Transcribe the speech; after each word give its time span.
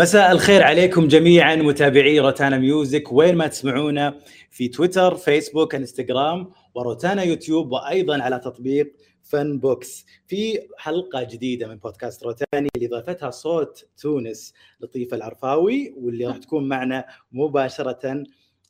مساء 0.00 0.32
الخير 0.32 0.62
عليكم 0.62 1.08
جميعا 1.08 1.56
متابعي 1.56 2.18
روتانا 2.18 2.58
ميوزك. 2.58 3.12
وين 3.12 3.36
ما 3.36 3.46
تسمعونا 3.46 4.18
في 4.50 4.68
تويتر 4.68 5.14
فيسبوك 5.14 5.74
إنستغرام 5.74 6.52
وروتانا 6.74 7.22
يوتيوب 7.22 7.72
وأيضا 7.72 8.22
على 8.22 8.38
تطبيق 8.38 8.96
فن 9.22 9.58
بوكس 9.58 10.06
في 10.26 10.68
حلقة 10.78 11.22
جديدة 11.22 11.68
من 11.68 11.76
بودكاست 11.76 12.22
روتاني 12.22 12.68
اللي 12.76 12.86
ضافتها 12.86 13.30
صوت 13.30 13.88
تونس 13.96 14.54
لطيفه 14.80 15.16
العرفاوي 15.16 15.94
واللي 15.96 16.26
راح 16.26 16.36
تكون 16.36 16.68
معنا 16.68 17.06
مباشرة 17.32 18.24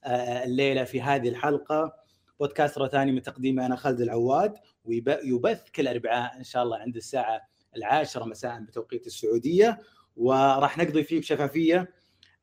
آه، 0.04 0.44
الليلة 0.44 0.84
في 0.84 1.02
هذه 1.02 1.28
الحلقة. 1.28 1.92
بودكاست 2.40 2.78
روتاني 2.78 3.12
من 3.12 3.22
تقديمي 3.22 3.66
أنا 3.66 3.76
خالد 3.76 4.00
العواد 4.00 4.54
ويبث 4.84 5.70
كل 5.74 5.88
أربعاء 5.88 6.36
إن 6.38 6.44
شاء 6.44 6.62
الله 6.62 6.78
عند 6.78 6.96
الساعة 6.96 7.40
العاشرة 7.76 8.24
مساء 8.24 8.60
بتوقيت 8.60 9.06
السعودية. 9.06 9.78
وراح 10.20 10.78
نقضي 10.78 11.02
فيه 11.02 11.20
بشفافية 11.20 11.90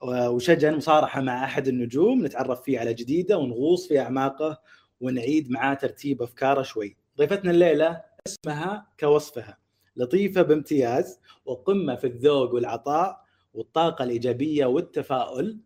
وشجن 0.03 0.75
مصارحة 0.75 1.21
مع 1.21 1.43
أحد 1.43 1.67
النجوم 1.67 2.25
نتعرف 2.25 2.61
فيه 2.61 2.79
على 2.79 2.93
جديده 2.93 3.37
ونغوص 3.37 3.87
في 3.87 3.99
أعماقه 3.99 4.61
ونعيد 5.01 5.51
معاه 5.51 5.73
ترتيب 5.73 6.21
أفكاره 6.21 6.61
شوي. 6.61 6.97
ضيفتنا 7.17 7.51
الليلة 7.51 8.01
اسمها 8.27 8.87
كوصفها 8.99 9.57
لطيفة 9.95 10.41
بامتياز 10.41 11.19
وقمة 11.45 11.95
في 11.95 12.07
الذوق 12.07 12.53
والعطاء 12.53 13.21
والطاقة 13.53 14.03
الإيجابية 14.03 14.65
والتفاؤل. 14.65 15.59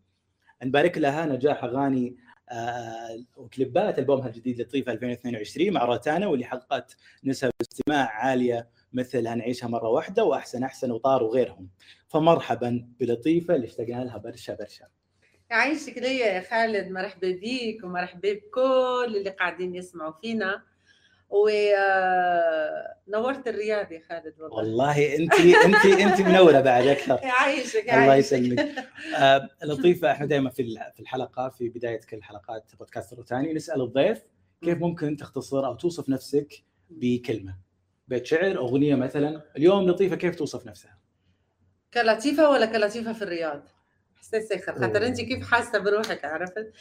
نبارك 0.64 0.98
لها 0.98 1.26
نجاح 1.26 1.64
أغاني 1.64 2.18
آه، 2.50 3.24
وكليبات 3.38 4.00
ألبومها 4.00 4.28
الجديد 4.28 4.62
لطيفة 4.62 4.92
2022 4.92 5.72
مع 5.74 5.86
روتانا 5.86 6.28
واللي 6.28 6.46
حققت 6.46 6.98
نسب 7.24 7.52
استماع 7.62 8.10
عالية 8.10 8.70
مثل 8.94 9.28
هنعيشها 9.28 9.68
مرة 9.68 9.88
واحدة 9.90 10.24
وأحسن 10.24 10.64
أحسن 10.64 10.92
وطار 10.92 11.24
وغيرهم 11.24 11.70
فمرحبا 12.08 12.88
بلطيفة 13.00 13.56
اللي 13.56 13.68
اشتقنا 13.68 14.04
لها 14.04 14.18
برشا 14.18 14.56
برشا. 14.56 14.86
يعيشك 15.52 15.98
ليا 15.98 16.26
يا 16.26 16.42
خالد 16.42 16.92
مرحبا 16.92 17.32
بيك 17.32 17.84
ومرحبا 17.84 18.34
بكل 18.34 19.14
اللي 19.18 19.30
قاعدين 19.30 19.76
يسمعوا 19.76 20.14
فينا. 20.22 20.64
ونورت 21.30 21.78
آه، 23.48 23.50
الرياض 23.50 23.92
يا 23.92 24.02
خالد 24.10 24.34
والله. 24.40 24.58
والله 24.58 25.16
أنت 25.16 25.34
أنت 25.40 25.86
أنت 25.86 26.22
منورة 26.22 26.60
بعد 26.60 26.88
أكثر. 26.88 27.20
يعيشك 27.34 27.90
الله 27.90 28.16
يسلمك. 28.16 28.60
آه 29.18 29.50
لطيفة 29.64 30.12
إحنا 30.12 30.26
دائما 30.26 30.50
في 30.50 30.64
في 30.96 31.00
الحلقة 31.00 31.50
في 31.50 31.70
بداية 31.70 32.00
كل 32.10 32.24
حلقات 32.24 32.72
بودكاست 32.80 33.14
الروتاني 33.14 33.54
نسأل 33.54 33.82
الضيف 33.82 34.24
كيف 34.62 34.78
ممكن 34.78 35.18
تختصر 35.18 35.66
أو 35.66 35.76
توصف 35.76 36.10
نفسك 36.10 36.54
بكلمة. 36.90 37.71
بيت 38.12 38.26
شعر 38.26 38.58
أغنية 38.58 38.96
مثلا. 38.96 39.42
اليوم 39.58 39.90
لطيفة 39.90 40.16
كيف 40.16 40.36
توصف 40.36 40.66
نفسها؟ 40.66 40.98
كلطيفة 41.94 42.50
ولا 42.50 42.66
كلطيفة 42.66 43.14
في 43.14 43.22
الرياض؟ 43.22 43.68
حسيت 44.16 44.70
خاطر 44.70 45.06
أنت 45.06 45.22
كيف 45.22 45.52
حاسة 45.52 45.80
بروحك 45.80 46.26
عرفت؟ 46.26 46.74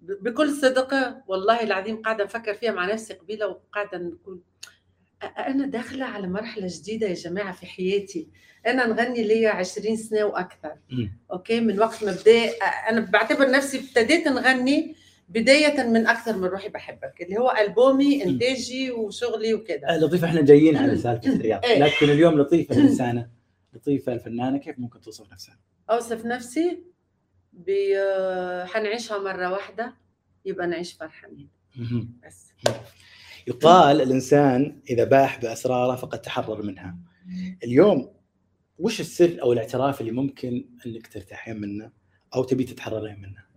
بكل 0.00 0.50
صدق 0.50 0.94
والله 1.26 1.62
العظيم 1.62 2.02
قاعدة 2.02 2.24
نفكر 2.24 2.54
فيها 2.54 2.72
مع 2.72 2.86
نفسي 2.86 3.14
قبيلة 3.14 3.46
وقاعدة 3.46 3.98
نقول 3.98 4.40
أنا 5.22 5.66
داخلة 5.66 6.04
على 6.04 6.26
مرحلة 6.26 6.66
جديدة 6.70 7.06
يا 7.06 7.14
جماعة 7.14 7.52
في 7.52 7.66
حياتي. 7.66 8.28
أنا 8.66 8.86
نغني 8.86 9.22
لي 9.22 9.46
20 9.46 9.96
سنة 9.96 10.24
وأكثر. 10.24 10.76
أوكي؟ 11.32 11.60
من 11.60 11.80
وقت 11.80 12.04
ما 12.04 12.12
بدا 12.12 12.50
أنا 12.90 13.00
بعتبر 13.00 13.50
نفسي 13.50 13.78
ابتديت 13.78 14.28
نغني 14.28 14.94
بداية 15.28 15.82
من 15.82 16.06
أكثر 16.06 16.36
من 16.36 16.44
روحي 16.44 16.68
بحبك 16.68 17.22
اللي 17.22 17.38
هو 17.38 17.54
ألبومي 17.60 18.24
إنتاجي 18.24 18.90
وشغلي 18.90 19.54
وكذا 19.54 19.88
آه، 19.88 19.98
لطيفة 19.98 20.26
إحنا 20.26 20.42
جايين 20.42 20.76
على 20.76 20.96
سالفة 20.96 21.32
الرياض. 21.32 21.64
إيه. 21.64 21.78
لكن 21.78 22.10
اليوم 22.10 22.40
لطيفة 22.40 22.74
الإنسانة 22.76 23.28
لطيفة 23.74 24.12
الفنانة. 24.12 24.58
كيف 24.58 24.78
ممكن 24.78 25.00
توصف 25.00 25.32
نفسها؟ 25.32 25.58
أوصف 25.90 26.26
نفسي 26.26 26.82
ب 27.52 27.70
حنعيشها 28.66 29.18
مرة 29.18 29.52
واحدة 29.52 29.94
يبقى 30.44 30.66
نعيش 30.66 30.92
فرحانين. 30.92 31.48
بس. 32.26 32.52
يقال 33.46 34.00
الإنسان 34.00 34.80
إذا 34.90 35.04
باح 35.04 35.40
بأسراره 35.40 35.96
فقد 35.96 36.22
تحرر 36.22 36.62
منها. 36.62 36.96
اليوم 37.64 38.12
وش 38.78 39.00
السر 39.00 39.38
أو 39.42 39.52
الاعتراف 39.52 40.00
اللي 40.00 40.12
ممكن 40.12 40.64
أنك 40.86 41.06
ترتاحين 41.06 41.60
منه 41.60 41.90
أو 42.34 42.44
تبي 42.44 42.64
تتحررين 42.64 43.20
منه؟ 43.20 43.47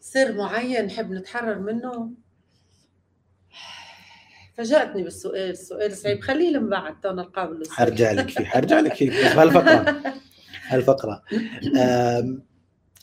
سر 0.00 0.32
معين 0.32 0.84
نحب 0.84 1.12
نتحرر 1.12 1.58
منه؟ 1.58 2.10
فاجأتني 4.54 5.02
بالسؤال 5.02 5.50
السؤال 5.50 5.96
صعيب. 5.96 6.20
خليه 6.20 6.58
من 6.58 6.68
بعد 6.68 7.00
تو 7.00 7.12
نلقاه 7.12 7.58
حرجع 7.70 8.12
لك 8.12 8.28
فيه 8.30 8.44
حرجع 8.44 8.80
لك 8.80 8.94
فيه. 8.94 9.42
هالفقرة 9.42 10.02
هالفقرة. 10.70 11.22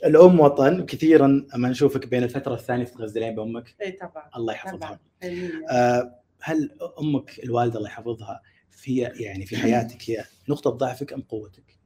الأم 0.06 0.40
وطن 0.40 0.86
كثيرا 0.86 1.48
أما 1.56 1.70
نشوفك 1.70 2.08
بين 2.08 2.24
الفترة 2.24 2.54
الثانية 2.54 2.84
تتغزلين 2.86 3.36
بأمك. 3.36 3.76
إي 3.82 3.92
طبعا. 3.92 4.30
الله 4.36 4.54
يحفظها. 4.54 5.00
آه 5.72 6.16
هل 6.42 6.78
أمك 7.02 7.40
الوالدة 7.44 7.78
الله 7.78 7.90
يحفظها 7.90 8.42
في 8.72 8.98
يعني 8.98 9.46
في 9.46 9.58
حياتك 9.58 10.10
هي 10.10 10.26
نقطة 10.50 10.70
ضعفك 10.70 11.14
أم 11.14 11.22
قوتك؟ 11.22 11.78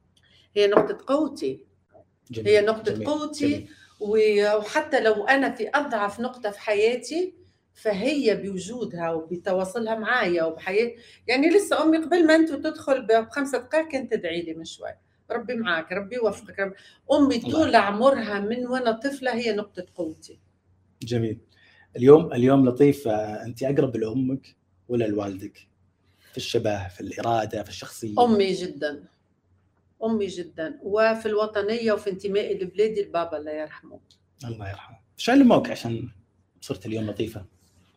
هي 0.56 0.66
نقطة 0.66 0.98
قوتي. 1.06 1.64
جميل. 2.30 2.48
هي 2.48 2.60
نقطة 2.60 2.92
جميل. 2.94 3.06
قوتي 3.06 3.48
جميل. 3.48 3.68
وحتى 4.02 5.00
لو 5.00 5.24
أنا 5.26 5.50
في 5.54 5.68
أضعف 5.74 6.20
نقطة 6.20 6.50
في 6.50 6.60
حياتي 6.60 7.34
فهي 7.74 8.36
بوجودها 8.36 9.10
وبتواصلها 9.10 9.94
معايا 9.94 10.44
وبحياة 10.44 10.92
يعني 11.26 11.50
لسه 11.50 11.82
أمي 11.82 11.98
قبل 11.98 12.26
ما 12.26 12.34
أنت 12.34 12.52
تدخل 12.52 13.06
بخمسة 13.06 13.58
دقائق 13.58 13.88
كانت 13.88 14.14
تدعي 14.14 14.42
لي 14.42 14.54
من 14.54 14.64
شوي. 14.64 14.94
ربي 15.30 15.54
معاك 15.54 15.92
ربي 15.92 16.16
يوفقك 16.16 16.60
ربي. 16.60 16.74
أمي 17.12 17.38
طول 17.38 17.76
عمرها 17.76 18.40
من 18.40 18.66
وأنا 18.66 18.92
طفلة 18.92 19.34
هي 19.34 19.52
نقطة 19.52 19.86
قوتي. 19.94 20.38
جميل. 21.02 21.38
اليوم 21.96 22.32
اليوم 22.32 22.68
لطيف 22.68 23.08
أنت 23.08 23.62
أقرب 23.62 23.96
لأمك 23.96 24.56
ولا 24.88 25.04
لوالدك؟ 25.04 25.58
في 26.32 26.36
الشبه 26.36 26.88
في 26.88 27.00
الإرادة 27.00 27.62
في 27.62 27.68
الشخصية؟ 27.68 28.14
أمي 28.24 28.52
جدا. 28.52 29.04
أمي 30.04 30.26
جدا 30.26 30.78
وفي 30.82 31.26
الوطنية 31.26 31.92
وفي 31.92 32.10
انتمائي 32.10 32.58
لبلادي 32.58 33.00
البابا 33.00 33.36
الله 33.36 33.52
يرحمه. 33.52 34.00
الله 34.44 34.70
يرحمه. 34.70 34.98
إيش 35.18 35.30
علموك 35.30 35.70
عشان 35.70 36.08
صرت 36.60 36.86
اليوم 36.86 37.10
لطيفة؟ 37.10 37.44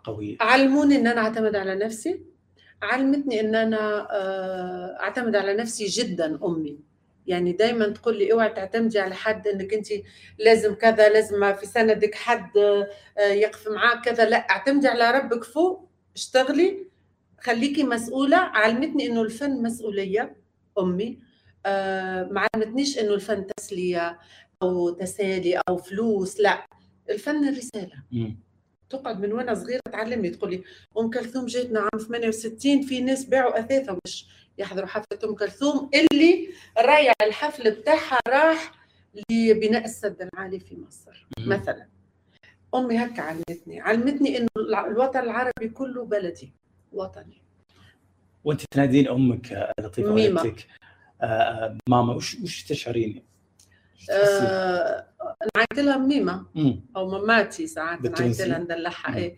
قوية. 0.03 0.37
علموني 0.41 0.95
إن 0.95 1.07
أنا 1.07 1.21
أعتمد 1.21 1.55
على 1.55 1.75
نفسي. 1.75 2.21
علمتني 2.81 3.39
إن 3.39 3.55
أنا 3.55 4.07
آه، 4.11 4.97
أعتمد 4.99 5.35
على 5.35 5.53
نفسي 5.53 5.85
جدا 5.85 6.45
أمي. 6.45 6.79
يعني 7.27 7.51
دايما 7.51 7.87
تقول 7.87 8.17
لي 8.17 8.31
اوعي 8.31 8.49
تعتمدي 8.49 8.99
على 8.99 9.15
حد 9.15 9.47
إنك 9.47 9.73
أنت 9.73 9.87
لازم 10.39 10.73
كذا 10.73 11.09
لازم 11.09 11.53
في 11.53 11.65
سندك 11.65 12.15
حد 12.15 12.57
آه، 12.57 12.87
يقف 13.21 13.67
معاك 13.67 14.05
كذا. 14.05 14.25
لا 14.25 14.37
اعتمدي 14.37 14.87
على 14.87 15.11
ربك 15.11 15.43
فوق 15.43 15.89
اشتغلي 16.15 16.87
خليكي 17.39 17.83
مسؤولة. 17.83 18.37
علمتني 18.37 19.07
إنه 19.07 19.21
الفن 19.21 19.63
مسؤولية 19.63 20.35
أمي. 20.79 21.19
ما 22.31 22.47
علمتنيش 22.55 22.99
إنه 22.99 23.13
الفن 23.13 23.47
تسليه 23.57 24.19
أو 24.61 24.89
تسالي 24.89 25.61
أو 25.69 25.77
فلوس 25.77 26.39
لا. 26.39 26.65
الفن 27.09 27.47
الرسالة. 27.47 28.03
تقعد 28.89 29.19
من 29.19 29.33
وأنا 29.33 29.53
صغيرة 29.53 29.81
تعلمني 29.91 30.29
تقول 30.29 30.51
لي 30.51 30.63
أم 30.99 31.09
كلثوم 31.09 31.45
جاتنا 31.45 31.79
عام 31.79 32.01
68 32.07 32.81
في 32.81 33.01
ناس 33.01 33.25
باعوا 33.25 33.59
اثاثهم 33.59 33.99
باش 34.05 34.27
يحضروا 34.57 34.87
حفلة 34.87 35.19
أم 35.23 35.35
كلثوم 35.35 35.89
اللي 35.93 36.49
رايع 36.77 37.13
الحفل 37.21 37.71
بتاعها 37.71 38.19
راح 38.27 38.71
لبناء 39.31 39.85
السد 39.85 40.29
العالي 40.33 40.59
في 40.59 40.77
مصر 40.77 41.27
مثلا. 41.39 41.87
أمي 42.75 42.97
هكا 42.97 43.21
علمتني 43.21 43.81
علمتني 43.81 44.37
إنه 44.37 44.47
الوطن 44.87 45.19
العربي 45.19 45.69
كله 45.69 46.05
بلدي 46.05 46.53
وطني. 46.93 47.41
وأنت 48.43 48.61
تنادين 48.71 49.07
أمك 49.07 49.73
لطيفة 49.79 50.13
ميمة. 50.13 50.41
آه 50.41 50.55
ماما 51.89 52.13
وش 52.13 52.35
وش 52.43 52.63
تشعرين؟ 52.63 53.23
آه 54.11 55.05
نعيط 55.55 55.85
لها 55.85 55.97
ميمة. 55.97 56.45
أو 56.95 57.09
ماماتي 57.09 57.67
ساعات 57.67 58.01
نعيط 58.19 58.41
لها 58.41 58.57
ندلعها 58.59 59.15
إيه. 59.17 59.37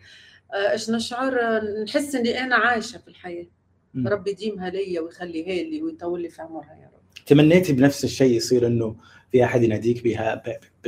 آه، 0.54 0.72
إيش 0.72 0.90
نشعر؟ 0.90 1.62
نحس 1.84 2.16
إني 2.16 2.40
أنا 2.40 2.56
عايشة 2.56 2.98
في 2.98 3.08
الحياة. 3.08 3.46
مم. 3.94 4.08
ربي 4.08 4.32
يديمها 4.32 4.70
لي 4.70 5.00
ويخليها 5.00 5.64
لي 5.64 5.84
ويطول 5.84 6.22
لي 6.22 6.30
في 6.30 6.42
عمرها 6.42 6.74
يا 6.82 6.86
رب. 6.94 7.26
تمنيتي 7.26 7.74
بنفس 7.74 8.04
الشيء 8.04 8.36
يصير 8.38 8.68
إنه 8.68 8.96
في 9.32 9.44
أحد 9.44 9.64
يناديك 9.64 10.04
بها 10.04 10.44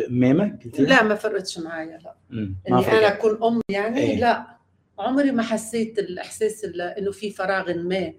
ميمه 0.10 0.60
لا 0.80 1.04
ما 1.04 1.16
فرقتش 1.16 1.60
معايا 1.60 1.98
لا. 1.98 2.16
مم. 2.30 2.56
إني 2.70 2.88
أنا 2.88 3.08
أكون 3.08 3.44
أم 3.44 3.62
يعني 3.70 4.00
إيه. 4.00 4.20
لا. 4.20 4.58
عمري 5.00 5.32
ما 5.32 5.44
حسيت 5.44 6.00
الإحساس 6.00 6.66
إنه 6.98 7.12
في 7.12 7.32
فراغ 7.32 7.74
ما 7.74 8.14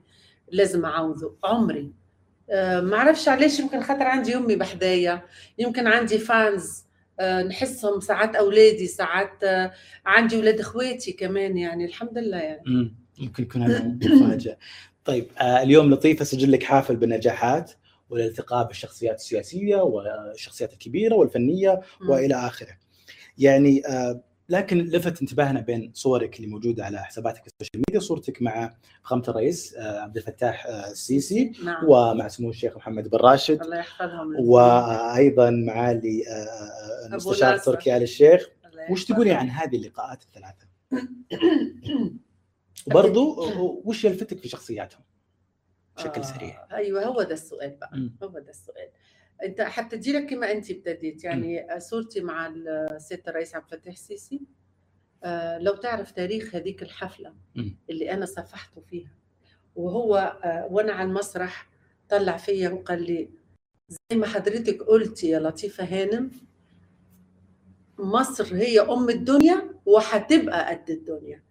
لازم 0.53 0.85
اعوضه 0.85 1.37
عمري. 1.45 1.81
آه، 1.81 2.00
ما 2.81 2.97
أعرفش 2.97 3.29
علاش 3.29 3.61
يمكن 3.61 3.83
خاطر 3.83 4.03
عندي 4.03 4.37
أمي 4.37 4.57
بحدايا 4.57 5.23
يمكن 5.59 5.87
عندي 5.87 6.19
فانز 6.19 6.85
آه، 7.21 7.43
نحسهم 7.43 8.01
ساعات 8.01 8.37
أولادي 8.37 8.87
ساعات 8.87 9.45
آه، 9.45 9.73
عندي 10.07 10.37
أولاد 10.37 10.61
إخواتي 10.61 11.13
كمان 11.13 11.59
يعني 11.59 11.85
الحمد 11.85 12.19
لله 12.19 12.39
يعني 12.39 12.95
ممكن 13.19 13.43
يكون 13.43 13.63
هذا 13.63 13.85
مفاجأة 14.05 14.57
طيب 15.05 15.27
اليوم 15.41 15.91
لطيفه 15.91 16.25
سجل 16.25 16.53
لك 16.53 16.63
حافل 16.63 16.97
بالنجاحات 16.97 17.73
والالتقاء 18.11 18.67
بالشخصيات 18.67 19.17
السياسية 19.17 19.77
والشخصيات 19.77 20.73
الكبيرة 20.73 21.15
والفنية. 21.15 21.81
وإلى 22.09 22.35
آخره. 22.35 22.77
يعني 23.39 23.87
آه، 23.87 24.23
لكن 24.51 24.79
لفت 24.79 25.21
انتباهنا 25.21 25.61
بين 25.61 25.91
صورك 25.95 26.37
اللي 26.37 26.47
موجودة 26.47 26.85
على 26.85 26.99
حساباتك 27.05 27.47
ال 27.47 27.52
social 27.52 27.83
media 27.89 28.01
صورتك 28.01 28.43
مع 28.43 28.75
فخامه 29.03 29.23
الرئيس 29.29 29.75
آه، 29.75 30.01
عبد 30.01 30.17
الفتاح 30.17 30.67
آه، 30.67 30.91
السيسي 30.91 31.53
نعم 31.65 31.85
ومع 31.89 32.29
سمو 32.29 32.51
الشيخ 32.51 32.77
محمد 32.77 33.09
بن 33.09 33.19
راشد 33.19 33.61
الله 33.63 33.77
يحفظهم 33.79 34.35
وأيضا 34.41 35.51
معالي 35.51 36.29
آه، 36.29 37.07
المستشار 37.07 37.51
ناصر. 37.53 37.73
تركي 37.73 37.97
آل 37.97 38.03
الشيخ 38.03 38.49
وش 38.91 39.05
تقولي. 39.05 39.33
عن 39.33 39.49
هذه 39.51 39.77
اللقاءات 39.77 40.23
الثلاثة؟ 40.23 40.67
وبرضو 42.87 43.37
وش 43.85 44.05
يلفتك 44.05 44.39
في 44.39 44.49
شخصياتهم؟ 44.49 45.03
بشكل 45.97 46.21
آه، 46.21 46.25
سريع. 46.25 46.67
أيوه 46.73 47.05
هو 47.05 47.23
ده 47.23 47.35
السؤال 47.35 47.77
بقى. 47.81 48.11
هو 48.23 48.39
ده 48.39 48.51
السؤال 48.51 48.89
انت 49.45 49.61
حبتدي 49.61 50.13
لك 50.13 50.27
كما 50.31 50.53
انت 50.53 50.71
ابتديت 50.71 51.25
يعني 51.25 51.67
صورتي 51.79 52.21
مع 52.21 52.47
السيد 52.47 53.29
الرئيس 53.29 53.55
عبد 53.55 53.73
الفتاح 53.73 53.93
السيسي. 53.93 54.41
آه، 55.25 55.59
لو 55.59 55.75
تعرف 55.77 56.11
تاريخ 56.11 56.55
هذيك 56.55 56.83
الحفلة. 56.83 57.35
اللي 57.91 58.13
أنا 58.13 58.27
صفحته 58.27 58.81
فيها 58.81 59.11
وهو 59.77 60.17
آه، 60.45 60.69
وأنا 60.71 60.93
على 60.93 61.09
المسرح 61.09 61.69
طلع 62.09 62.37
فيا 62.37 62.69
وقال 62.69 63.03
لي 63.03 63.31
زي 63.89 64.17
ما 64.19 64.27
حضرتك 64.27 64.83
قلتي 64.83 65.29
يا 65.29 65.39
لطيفة 65.41 65.85
هانم 65.85 66.31
مصر 67.99 68.55
هي 68.57 68.81
أم 68.81 69.09
الدنيا 69.09 69.75
وهتبقى 69.87 70.71
قد 70.75 70.91
الدنيا. 70.91 71.43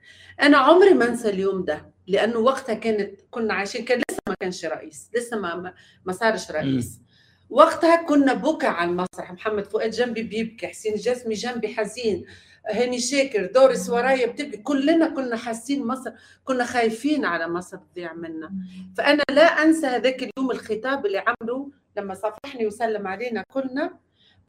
أنا 0.41 0.57
عمري 0.57 0.93
ما 0.93 1.05
أنسى 1.07 1.29
اليوم 1.29 1.65
ده 1.65 1.93
لأنه 2.07 2.39
وقتها 2.39 2.75
كانت 2.75 3.21
كنا 3.31 3.53
عايشين 3.53 3.85
كان 3.85 3.97
لسه 4.11 4.19
ما 4.27 4.35
كانش 4.39 4.65
رئيس 4.65 5.09
لسه 5.15 5.37
ما 5.39 5.55
ما- 5.55 5.73
ما 6.05 6.13
صارش 6.13 6.51
رئيس. 6.51 7.01
وقتها 7.49 8.03
كنا 8.03 8.33
بكى 8.33 8.67
على 8.67 8.89
المسرح. 8.89 9.31
محمد 9.31 9.65
فؤاد 9.65 9.91
جنبي 9.91 10.23
بيبكي 10.23 10.67
حسين 10.67 10.95
جسمي 10.95 11.33
جنبي 11.33 11.67
حزين 11.67 12.25
هاني 12.69 12.99
شاكر 12.99 13.45
دورس 13.45 13.89
ورايا 13.89 14.27
بتبكي. 14.27 14.57
كلنا 14.57 15.09
كنا 15.09 15.37
حاسين 15.37 15.87
مصر 15.87 16.11
كنا 16.43 16.65
خايفين 16.65 17.25
على 17.25 17.47
مصر 17.47 17.77
تضيع 17.77 18.13
منا. 18.13 18.53
فأنا 18.97 19.23
لا 19.29 19.41
أنسى 19.41 19.87
هذاك 19.87 20.15
اليوم 20.15 20.51
الخطاب 20.51 21.05
اللي 21.05 21.23
عمله 21.27 21.71
لما 21.97 22.13
صافحني 22.13 22.67
وسلم 22.67 23.07
علينا 23.07 23.43
كلنا. 23.53 23.99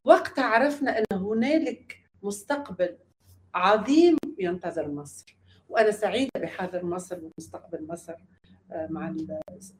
وقتها 0.05 0.44
عرفنا 0.44 0.99
أن 0.99 1.05
هنالك 1.12 1.96
مستقبل 2.23 2.96
عظيم 3.55 4.17
ينتظر 4.38 4.88
مصر. 4.88 5.37
وأنا 5.69 5.91
سعيدة 5.91 6.31
بحاضر 6.37 6.85
مصر 6.85 7.19
ومستقبل 7.23 7.87
مصر. 7.87 8.14
مع 8.72 9.14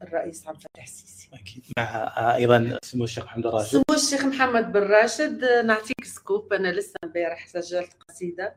الرئيس 0.01 0.47
عبد 0.47 0.55
الفتاح 0.57 0.83
السيسي. 0.83 1.29
أكيد. 1.33 1.63
مع 1.77 1.83
آه، 1.83 2.35
أيضا 2.35 2.79
سمو 2.83 3.03
الشيخ 3.03 3.23
محمد 3.25 3.45
راشد 3.47 3.67
سمو 3.71 3.83
الشيخ 3.91 4.25
محمد 4.25 4.71
بن 4.71 4.79
راشد 4.79 5.45
نعطيك 5.45 6.03
سكوب. 6.05 6.53
أنا 6.53 6.71
لسه 6.71 6.93
امبارح 7.03 7.47
سجلت 7.47 7.93
قصيدة 7.93 8.55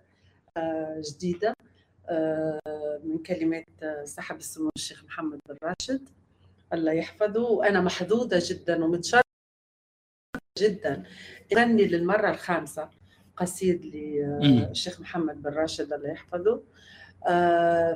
آه، 0.57 1.03
جديدة 1.11 1.55
آه، 2.09 3.01
من 3.05 3.19
كلمات 3.19 3.67
صاحب 4.05 4.37
السمو 4.37 4.71
الشيخ 4.77 5.05
محمد 5.05 5.39
بن 5.49 5.57
راشد. 5.63 6.09
الله 6.73 6.93
يحفظه. 6.93 7.43
وأنا 7.43 7.81
محظوظة 7.81 8.43
جدا 8.51 8.85
ومتشرفة 8.85 9.25
جدا. 10.59 11.03
غني 11.55 11.85
للمرة 11.85 12.31
الخامسة 12.31 12.91
قصيد. 13.37 13.85
للشيخ 13.85 15.01
محمد 15.01 15.43
بن 15.43 15.51
راشد. 15.51 15.93
الله 15.93 16.09
يحفظه. 16.09 16.63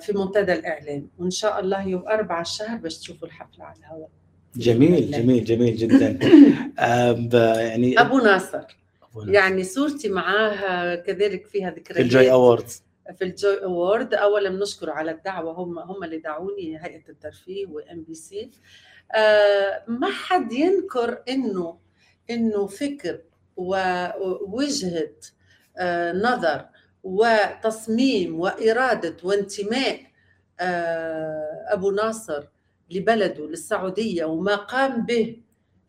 في 0.01 0.13
منتدى 0.15 0.53
الإعلام. 0.53 1.09
وإن 1.19 1.31
شاء 1.31 1.61
الله 1.61 1.89
يوم 1.89 2.09
4 2.09 2.41
الشهر 2.41 2.77
باش 2.77 2.99
تشوفوا 2.99 3.29
الحفلة 3.29 3.65
على 3.65 3.79
الهواء. 3.79 4.09
جميل 4.57 5.11
جميل 5.11 5.45
جميل 5.45 5.77
جدا. 5.77 6.19
آه، 6.79 7.13
ب- 7.13 7.35
يعني 7.57 8.01
أبو 8.01 8.19
ناصر. 8.19 8.63
يعني 9.27 9.65
صورتي 9.65 10.09
معاه 10.09 10.95
كذلك 10.95 11.47
فيها 11.47 11.71
ذكريات. 11.71 11.93
في 11.97 12.01
ال 12.03 12.10
Joy 12.10 12.33
Awards 12.33 12.83
في 13.19 13.25
ال 13.25 13.35
Joy 13.35 13.65
Award 13.65 14.15
اولا 14.15 14.51
بنشكر 14.51 14.91
على 14.91 15.11
الدعوة. 15.11 15.53
هم 15.53 15.79
هم 15.79 16.05
اللي 16.05 16.19
دعوني 16.19 16.85
هيئة 16.85 17.09
الترفيه 17.09 17.67
و 17.67 18.03
MBC 18.09 18.51
ما 19.89 20.11
حد 20.11 20.53
ينكر 20.53 21.23
إنه 21.29 21.79
إنه 22.31 22.67
فكر 22.67 23.21
ووجهه 23.57 25.11
آه، 25.79 26.13
نظر 26.13 26.65
وتصميم 27.09 28.41
وإرادة 28.41 29.17
وانتماء 29.23 30.01
آه، 30.61 31.65
أبو 31.69 31.91
ناصر 31.91 32.45
لبلده 32.91 33.47
للسعودية 33.47 34.25
وما 34.25 34.57
قام 34.57 35.07
به 35.07 35.37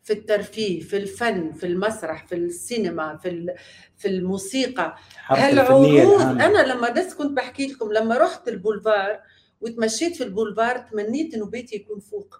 في 0.04 0.14
الترفيه 0.14 0.82
في 0.82 0.98
الفن 0.98 1.52
في 1.52 1.66
المسرح 1.66 2.28
في 2.28 2.36
السينما 2.36 3.18
في 3.18 3.56
في 3.98 4.08
الموسيقى. 4.08 4.96
هالعروض 5.26 6.22
أنا 6.42 6.74
لما 6.74 6.90
بس 6.90 7.14
كنت 7.14 7.32
بحكي 7.32 7.68
لكم 7.68 7.92
لما 7.92 8.18
رحت 8.18 8.48
البولفار 8.48 9.20
وتمشيت 9.62 10.16
في 10.16 10.24
البولفار 10.24 10.78
تمنيت 10.78 11.34
إنه 11.34 11.46
بيتي 11.46 11.76
يكون 11.76 12.00
فوق. 12.00 12.36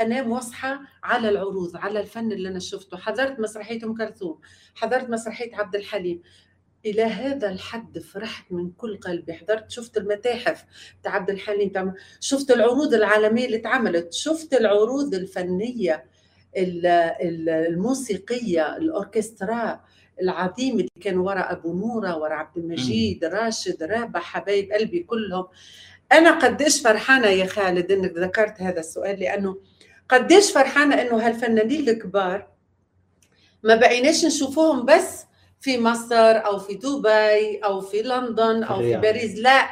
انام 0.00 0.32
واصحى 0.32 0.78
على 1.02 1.28
العروض 1.28 1.76
على 1.76 2.00
الفن 2.00 2.32
اللي 2.32 2.48
أنا 2.48 2.58
شفته. 2.58 2.96
حضرت 2.96 3.40
مسرحية 3.40 3.84
أم 3.84 3.94
كلثوم 3.94 4.40
حضرت 4.74 5.10
مسرحية 5.10 5.56
عبد 5.56 5.74
الحليم. 5.76 6.22
إلى 6.86 7.02
هذا 7.02 7.50
الحد 7.50 7.98
فرحت 7.98 8.52
من 8.52 8.70
كل 8.70 8.96
قلبي. 9.00 9.32
حضرت 9.32 9.70
شفت 9.70 9.96
المتاحف 9.96 10.64
بتاع 11.00 11.12
عبد 11.12 11.30
الحليم 11.30 11.92
شفت 12.20 12.50
العروض 12.50 12.94
العالمية 12.94 13.46
اللي 13.46 13.56
اتعملت 13.56 14.12
شفت 14.12 14.54
العروض 14.54 15.14
الفنية 15.14 16.04
ال- 16.56 16.86
ال- 16.86 17.48
الموسيقية 17.48 18.76
الأوركسترا 18.76 19.80
العظيم 20.22 20.72
اللي 20.74 20.88
كان 21.00 21.18
وراء 21.18 21.52
أبو 21.52 21.74
نورة 21.74 22.16
وراء 22.16 22.32
عبد 22.32 22.58
المجيد 22.58 23.24
راشد 23.24 23.82
رابح 23.82 24.20
حبايب 24.22 24.72
قلبي 24.72 25.00
كلهم. 25.02 25.46
أنا 26.12 26.30
قديش 26.38 26.80
فرحانة 26.80 27.26
يا 27.28 27.46
خالد 27.46 27.92
إنك 27.92 28.12
ذكرت 28.16 28.60
هذا 28.60 28.80
السؤال 28.80 29.20
لأنه 29.20 29.56
قديش 30.08 30.52
فرحانة 30.52 30.94
إنه 31.02 31.16
هالفنانين 31.26 31.88
الكبار 31.88 32.48
ما 33.62 33.74
بقيناش 33.76 34.24
نشوفوهم 34.24 34.84
بس 34.86 35.24
في 35.66 35.78
مصر 35.78 36.46
أو 36.46 36.58
في 36.58 36.74
دبي 36.74 37.58
أو 37.58 37.80
في 37.80 38.02
لندن 38.02 38.62
أو 38.62 38.76
في 38.76 38.82
الرياض. 38.82 39.00
باريس. 39.02 39.38
لا. 39.38 39.68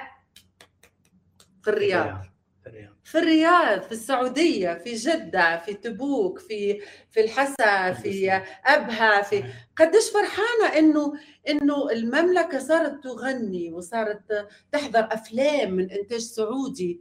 في 1.62 1.71
الرياض. 1.71 2.23
في 2.62 2.69
الرياض. 2.69 2.92
في 3.04 3.19
الرياض 3.19 3.83
في 3.83 3.92
السعودية 3.92 4.75
في 4.75 4.95
جدة 4.95 5.59
في 5.59 5.75
تبوك 5.75 6.38
في 6.38 6.80
في 7.11 7.21
الحسا 7.21 7.92
في 7.92 8.42
أبها 8.64 9.23
في 9.23 9.45
قديش 9.76 10.11
فرحانة 10.11 10.78
إنه 10.78 11.12
إنه 11.49 11.90
المملكة 11.90 12.59
صارت 12.59 13.04
تغني 13.04 13.73
وصارت 13.73 14.49
تحضر 14.73 15.09
أفلام 15.12 15.71
من 15.71 15.90
إنتاج 15.90 16.21
سعودي. 16.21 17.00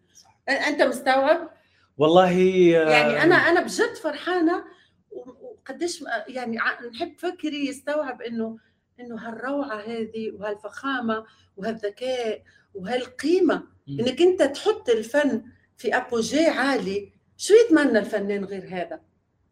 أنت 0.49 0.81
مستوعب؟ 0.81 1.49
والله 1.97 2.31
آه، 2.77 2.89
يعني 2.89 3.23
أنا 3.23 3.35
أنا 3.35 3.61
بجد 3.61 3.95
فرحانة 4.03 4.63
وقديش 5.11 6.03
يعني 6.27 6.57
نحب 6.93 7.13
فكري 7.17 7.67
يستوعب 7.67 8.21
إنه 8.21 8.57
إنه 8.99 9.15
هالروعة 9.15 9.81
هذه 9.81 10.31
وهالفخامة 10.31 11.25
وهالذكاء 11.57 12.43
وهالقيمة. 12.73 13.63
مم. 13.87 13.99
إنك 13.99 14.21
أنت 14.21 14.43
تحط 14.43 14.89
الفن 14.89 15.43
في 15.77 15.97
ابوجي 15.97 16.45
عالي 16.45 17.11
شو 17.37 17.53
يتمنى 17.53 17.99
الفنان 17.99 18.45
غير 18.45 18.67
هذا؟ 18.69 19.01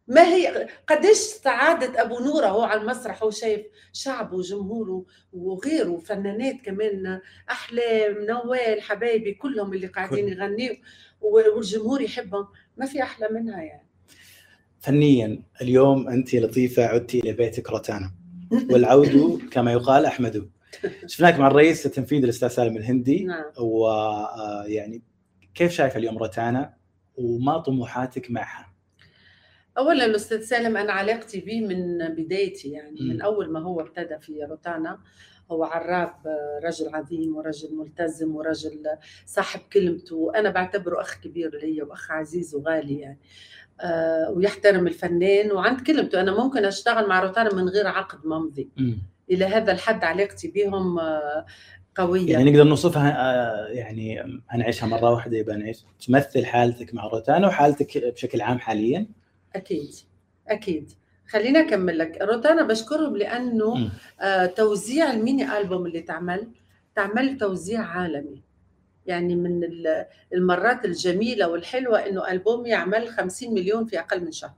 ما 0.08 0.28
هي 0.28 0.68
قديش 0.88 1.18
سعادة 1.18 2.02
أبو 2.02 2.20
نورة 2.20 2.48
هو 2.48 2.62
على 2.62 2.82
المسرح 2.82 3.24
هو 3.24 3.32
شايف 3.32 3.66
شعبه 3.94 4.36
وجمهوره 4.36 5.06
وغيره 5.34 5.98
فنانات 5.98 6.56
كمان 6.66 7.20
أحلام 7.50 8.26
نوال 8.26 8.82
حبايبي 8.82 9.34
كلهم 9.34 9.74
اللي 9.74 9.88
قاعدين 9.88 10.28
يغنيوا 10.28 10.76
والجمهور 11.22 12.02
يحبهم. 12.02 12.48
ما 12.78 12.86
في 12.86 13.04
أحلى 13.04 13.28
منها 13.32 13.62
يعني. 13.64 13.88
فنيا 14.80 15.44
اليوم 15.62 16.08
أنت 16.08 16.36
لطيفة 16.36 16.86
عدتي 16.86 17.20
إلى 17.20 17.34
بيتك 17.34 17.70
روتانا 17.70 18.12
والعود 18.70 19.42
كما 19.52 19.72
يقال 19.72 20.06
احمد 20.06 20.50
شفناك 21.06 21.40
مع 21.40 21.48
الرئيس 21.48 21.86
التنفيذي 21.86 22.24
الأستاذ 22.24 22.48
سالم 22.48 22.78
الهندي. 22.78 23.24
نعم. 23.24 23.44
ويعني 23.58 25.02
كيف 25.56 25.72
شايفه 25.72 25.98
اليوم 26.00 26.18
روتانا 26.18 26.74
وما 27.16 27.58
طموحاتك 27.58 28.32
معها؟ 28.32 28.74
اولا 29.78 30.06
الاستاذ 30.06 30.42
سالم 30.42 30.78
أنا 30.78 30.94
علاقتي 30.94 31.40
به 31.40 31.62
من 31.62 31.98
بدايتي 32.16 32.70
يعني 32.72 33.02
من 33.02 33.16
مم. 33.16 33.22
أول 33.22 33.52
ما 33.52 33.60
هو 33.60 33.82
ابتدى 33.82 34.20
في 34.20 34.44
روتانا. 34.44 35.00
هو 35.52 35.64
عراب 35.64 36.14
رجل 36.64 36.96
عظيم 36.96 37.36
ورجل 37.36 37.76
ملتزم 37.76 38.36
ورجل 38.36 38.84
صاحب 39.26 39.60
كلمته. 39.74 40.16
وأنا 40.16 40.50
بعتبره 40.50 41.02
أخ 41.02 41.20
كبير 41.24 41.60
لي 41.64 41.82
وأخ 41.82 42.12
عزيز 42.12 42.56
وغالي 42.56 43.00
يعني. 43.00 43.20
آه، 43.20 43.61
ويحترم 44.36 44.88
الفنان. 44.88 45.52
وعند 45.52 45.82
كلمته 45.82 46.22
أنا 46.22 46.44
ممكن 46.44 46.66
أشتغل 46.66 47.08
مع 47.10 47.20
روتانا 47.20 47.54
من 47.54 47.70
غير 47.70 47.88
عقد 47.88 48.26
ممضي. 48.26 48.70
مم. 48.78 48.98
إلى 49.32 49.46
هذا 49.46 49.72
الحد 49.72 50.04
علاقتي 50.04 50.48
بهم 50.48 51.00
آه، 51.00 51.46
قوية. 51.96 52.32
يعني 52.32 52.52
نقدر 52.52 52.64
نوصفها 52.64 53.16
آه، 53.20 53.68
يعني 53.68 54.24
هنعيشها 54.50 54.88
مرة 54.88 55.12
واحدة 55.12 55.38
يبقى 55.38 55.58
نعيش 55.58 55.84
تمثل 56.08 56.46
حالتك 56.46 56.94
مع 56.94 57.08
روتانا 57.08 57.48
وحالتك 57.48 57.98
بشكل 57.98 58.42
عام 58.42 58.60
حاليا؟ 58.60 59.08
أكيد. 59.56 59.90
أكيد. 60.48 60.92
خلينا 61.28 61.60
أكمل 61.60 61.98
لك. 61.98 62.18
روتانا 62.22 62.64
بشكرهم 62.64 63.18
لأنه. 63.18 63.90
آه 64.22 64.46
توزيع 64.46 65.12
الميني 65.14 65.58
ألبوم 65.58 65.86
اللي 65.86 66.02
تعمل 66.02 66.48
تعمل 66.96 67.38
توزيع 67.38 67.82
عالمي. 67.82 68.42
يعني 69.12 69.36
من 69.36 69.64
ال- 69.64 70.06
المرات 70.34 70.86
الجميلة 70.86 71.48
والحلوة 71.48 72.00
إنه 72.00 72.32
ألبوم 72.32 72.66
يعمل 72.66 73.08
50 73.10 73.54
مليون 73.54 73.86
في 73.86 74.00
أقل 74.00 74.24
من 74.26 74.32
شهر. 74.32 74.54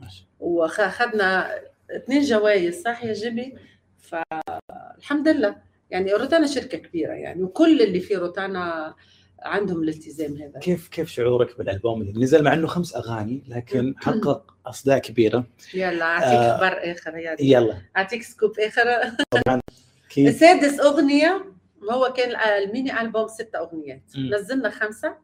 ماشي. 0.00 0.26
واخذنا 0.40 1.50
اثنين 1.90 2.22
جوائز 2.22 2.82
صح 2.82 3.04
يا 3.04 3.12
جيمي؟ 3.12 3.54
فالحمد 3.98 5.28
لله. 5.28 5.56
يعني 5.90 6.12
روتانا 6.12 6.46
شركة 6.46 6.78
كبيرة 6.78 7.12
يعني 7.12 7.42
وكل 7.42 7.82
اللي 7.82 8.00
في 8.00 8.14
روتانا 8.16 8.94
عندهم 9.42 9.82
الالتزام 9.82 10.36
هذا. 10.36 10.58
كيف 10.60 10.88
كيف 10.88 11.08
شعورك 11.10 11.58
بالألبوم؟ 11.58 12.02
اللي 12.02 12.20
نزل 12.22 12.42
مع 12.44 12.52
إنه 12.54 12.66
خمس 12.66 12.96
أغاني 12.96 13.42
لكن 13.48 13.94
حقق 14.04 14.54
أصداء 14.66 14.98
كبيرة. 14.98 15.44
يلا 15.74 16.04
أعطيك 16.04 16.28
آه، 16.28 16.56
خبر 16.56 16.92
آخر 16.92 17.16
يا 17.16 17.34
دي. 17.34 17.52
يلا. 17.52 17.76
أعطيك 17.96 18.22
سكوب 18.22 18.58
آخر. 18.60 18.82
أكيد 20.06 20.30
سادس 20.30 20.80
أغنية. 20.80 21.44
هو 21.90 22.12
كان 22.16 22.62
ال 22.62 22.70
mini 22.70 23.00
album 23.00 23.28
ست 23.28 23.54
أغنيات 23.54 24.02
مم. 24.16 24.34
نزلنا 24.34 24.70
خمسة 24.70 25.16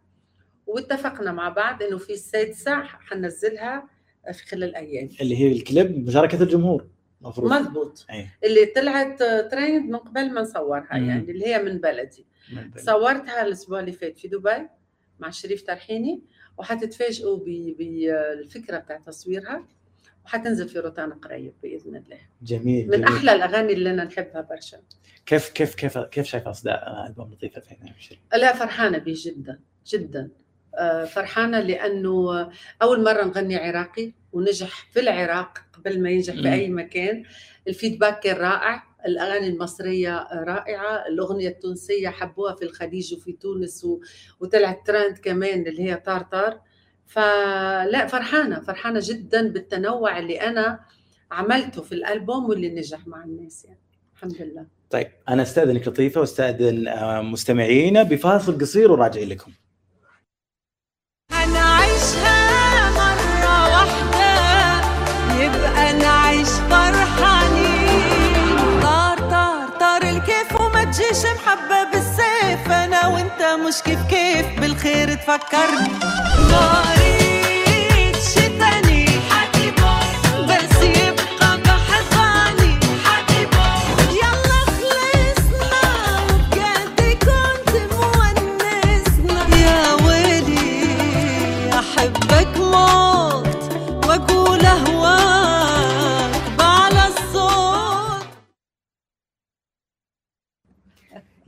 واتفقنا 0.67 1.33
مع 1.33 1.49
بعض 1.49 1.83
إنه 1.83 1.99
في 1.99 2.13
السادسه 2.13 2.83
حننزلها 2.83 3.89
في 4.33 4.47
خلال 4.47 4.75
أيام 4.77 5.09
اللي 5.21 5.37
هي 5.37 5.53
الكليب 5.53 6.07
مشاركة 6.09 6.43
الجمهور 6.43 6.87
المفروض 7.23 7.53
مضبوط 7.53 8.07
أي. 8.11 8.27
اللي 8.45 8.67
طلعت 8.67 9.23
تريند 9.23 9.91
من 9.91 9.97
قبل 9.97 10.33
ما 10.35 10.41
نصورها 10.41 10.89
مم. 10.99 11.09
يعني 11.09 11.31
اللي 11.31 11.47
هي 11.47 11.63
من 11.63 11.79
بلد 11.79 12.27
لبلد. 12.53 12.79
صورتها 12.85 13.47
الأسبوع 13.47 13.81
اللي 13.81 13.93
فات 13.93 14.19
في 14.19 14.29
دبي 14.29 14.69
مع 15.19 15.31
شريف 15.31 15.63
ترحيني 15.63 16.23
وحتتفاجئوا 16.59 17.37
بالفكرة 17.79 18.79
بتاع 18.79 18.99
تصويرها 19.07 19.67
وحتنزل 20.29 20.69
في 20.69 20.79
روتانا 20.79 21.15
قريب 21.15 21.53
بإذن 21.63 21.97
الله. 21.97 22.19
جميل 22.43 22.89
من 22.89 23.01
جميل. 23.01 23.05
أحلى 23.05 23.33
الأغاني 23.33 23.73
اللي 23.73 23.91
أنا 23.91 24.05
نحبها 24.05 24.41
برشا. 24.41 24.79
كيف 25.27 25.49
كيف 25.49 25.75
كيف 25.75 25.99
كيف 25.99 26.27
شايف 26.27 26.49
أصداء 26.49 27.07
ألبوم 27.07 27.33
لطيف 27.33 27.57
2020 27.57 28.21
لا 28.33 28.53
فرحانة 28.53 28.99
به 28.99 29.15
جدا 29.17 29.61
جدا. 29.87 30.31
آه، 30.75 31.05
فرحانة 31.05 31.61
لأنه 31.61 32.51
أول 32.83 33.05
مرة 33.05 33.25
نغني 33.25 33.57
عراقي 33.57 34.13
ونجح 34.33 34.89
في 34.93 35.01
العراق 35.01 35.59
قبل 35.73 36.03
ما 36.03 36.11
ينجح. 36.11 36.35
في 36.35 36.53
أي 36.53 36.69
مكان. 36.69 37.25
الفيدباك 37.69 38.21
كان 38.21 38.37
رائع 38.37 38.85
الأغاني 39.07 39.49
المصرية 39.49 40.29
رائعة 40.33 41.07
الأغنية 41.09 41.49
التونسية 41.49 42.09
حبوها 42.09 42.55
في 42.55 42.65
الخليج 42.65 43.15
وفي 43.15 43.33
تونس 43.33 43.85
و... 43.85 44.01
وطلعت 44.41 44.87
ترند 44.87 45.19
كمان 45.19 45.67
اللي 45.67 45.83
هي 45.83 45.97
طار 45.97 46.23
طار. 46.23 46.61
فلا 47.09 48.07
فرحانة 48.07 48.61
فرحانة 48.61 49.01
جدا 49.03 49.49
بالتنوع 49.49 50.19
اللي 50.19 50.41
أنا 50.41 50.81
عملته 51.33 51.83
في 51.83 51.93
الألبوم 51.93 52.45
واللي 52.49 52.69
نجح 52.69 53.07
مع 53.07 53.25
الناس 53.25 53.65
يعني. 53.65 53.79
الحمد 54.17 54.43
لله. 54.43 54.67
طيب 54.91 55.09
أنا 55.29 55.43
أستأذنك 55.43 55.89
لطيفة 55.89 56.21
وأستأذن 56.21 56.89
آه، 56.89 57.21
مستمعينا 57.23 58.03
بفاصل 58.03 58.59
قصير 58.61 58.93
وراجعين 58.93 59.29
لكم. 59.29 59.53
هنعيشها 61.33 62.91
مرة 62.91 63.71
واحدة 63.73 64.29
يبقى 65.45 65.93
نعيش 65.93 66.49
فرحانين. 66.49 67.99
طار 68.83 69.19
طار 69.19 69.69
طار 69.81 70.03
الكيف 70.03 70.61
وما 70.61 70.85
تجيش 70.85 71.25
محبة 71.25 71.91
بالسيف. 71.93 72.71
أنا 72.71 73.07
وأنت 73.07 73.43
مش 73.69 73.83
كيف 73.83 74.03
كيف 74.07 74.61
بالخير 74.61 75.15
تفكرني. 75.15 75.89
مريض 76.51 76.98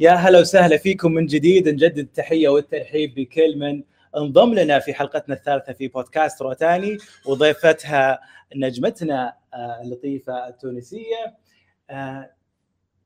يا 0.01 0.11
هلا 0.11 0.41
وسهلا 0.41 0.77
فيكم 0.77 1.13
من 1.13 1.27
جديد. 1.27 1.69
نجدد 1.69 1.99
التحية 1.99 2.49
والترحيب 2.49 3.15
بكل 3.15 3.59
من 3.59 3.83
انضم 4.17 4.55
لنا 4.55 4.79
في 4.79 4.95
حلقتنا 4.95 5.35
الثالثة 5.35 5.73
في 5.73 5.89
بودكاست 5.89 6.43
روتاني 6.43 6.99
وضيفتها 7.27 8.21
نجمتنا 8.57 9.35
آه، 9.55 9.81
اللطيفه 9.83 10.49
التونسية. 10.49 11.37
آه، 11.91 12.31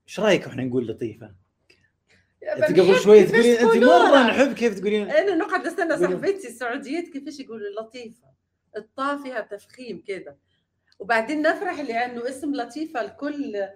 إيش 0.08 0.20
رأيك 0.20 0.46
وإحنا 0.46 0.64
نقول 0.64 0.88
لطيفة؟ 0.88 1.34
انت 2.56 2.80
قبل 2.80 2.96
شوي 3.00 3.24
تقولين 3.24 3.56
انت 3.56 3.84
مرة 3.84 4.26
نحب 4.26 4.52
كيف 4.52 4.78
تقولين؟ 4.78 5.10
أنا 5.10 5.34
نقعد 5.34 5.66
استنى. 5.66 5.98
صاحبتي 5.98 6.48
السعوديات 6.48 7.04
كيفاش 7.04 7.40
يقولوا؟ 7.40 7.80
لطيفة. 7.80 8.28
الطا 8.76 9.16
فيها 9.16 9.40
تفخيم 9.40 10.02
كده. 10.06 10.36
وبعدين 10.98 11.42
نفرح 11.42 11.80
لأنه 11.80 12.28
اسم 12.28 12.54
لطيفة 12.54 13.00
الكل 13.00 13.68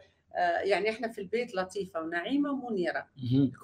يعني 0.62 0.90
إحنا 0.90 1.08
في 1.08 1.20
البيت 1.20 1.54
لطيفة 1.54 2.00
ونعيمة 2.00 2.52
ومنيرة. 2.52 3.06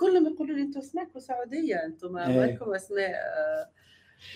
كلهم 0.01 0.27
يقولوا 0.27 0.57
لي 0.57 0.63
أنتم 0.63 0.81
أسماءكم 0.81 1.19
سعودية 1.19 1.85
أنتم 1.85 2.13
ما 2.13 2.29
إيه. 2.29 2.45
لكم 2.55 2.75
أسماء 2.75 3.11
آه، 3.11 3.71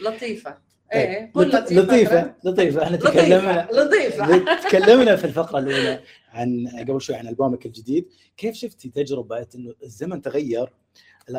لطيفة. 0.02 0.58
إيه. 0.94 1.30
قول 1.34 1.48
لط- 1.48 1.54
لطيفة 1.54 1.74
لطيفة 1.74 2.34
لطيفة. 2.44 2.82
إحنا 2.82 2.96
تكلمنا 2.96 3.68
لطيفة. 3.72 4.44
تكلمنا 4.68 5.16
في 5.16 5.24
الفقرة 5.24 5.58
الأولى 5.58 6.00
عن 6.28 6.68
قبل 6.78 7.00
شوي 7.00 7.16
عن 7.16 7.28
ألبومك 7.28 7.66
الجديد. 7.66 8.08
كيف 8.36 8.54
شفتي 8.54 8.88
تجربة 8.90 9.46
إنه 9.54 9.74
الزمن 9.82 10.22
تغير؟ 10.22 10.72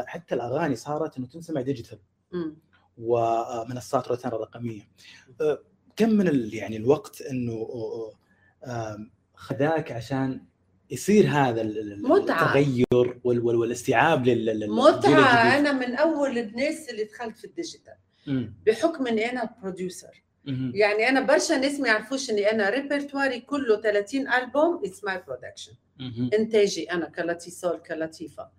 حتى 0.06 0.36
الأغاني 0.36 0.76
صارت 0.76 1.18
إنه 1.18 1.28
تنسمع 1.28 1.62
ديجيتال. 1.62 2.00
ومنصات 2.98 4.08
روتانا 4.08 4.36
الرقميه 4.36 4.82
أه، 5.42 5.60
كم 5.96 6.10
من 6.10 6.50
يعني 6.54 6.78
الوقت 6.78 7.22
إنه 7.22 7.68
خذاك 9.36 9.92
عشان 9.92 10.42
يصير 10.90 11.28
هذا 11.28 11.62
ال- 11.62 11.80
ال- 11.80 12.04
متعة. 12.10 12.46
التغير 12.58 12.86
وال- 13.24 13.42
وال- 13.44 13.56
والاستيعاب 13.56 14.26
لل- 14.28 14.50
الجديد. 14.50 14.70
أنا 15.60 15.72
من 15.72 15.96
أول 15.96 16.38
الناس 16.38 16.90
اللي 16.90 17.04
دخلت 17.04 17.38
في 17.38 17.46
ال 17.46 17.51
digital. 17.51 17.94
بحكم 18.66 19.08
إني 19.08 19.32
أنا 19.32 19.50
producer. 19.62 20.24
يعني 20.74 21.10
أنا 21.10 21.22
برشا 21.22 21.54
ناس 21.54 21.80
ما 21.80 21.88
يعرفوش 21.88 22.30
إني 22.30 22.52
أنا 22.52 22.70
repertoire 22.70 23.33
ي 23.33 23.40
كله 23.40 23.82
30 23.82 24.28
ألبوم 24.34 24.82
it's 24.86 25.04
my 25.04 25.24
production. 25.28 25.72
إنتاجي 26.34 26.92
أنا 26.92 27.10
كلاتيسول 27.10 27.78
كلطيفه 27.78 28.50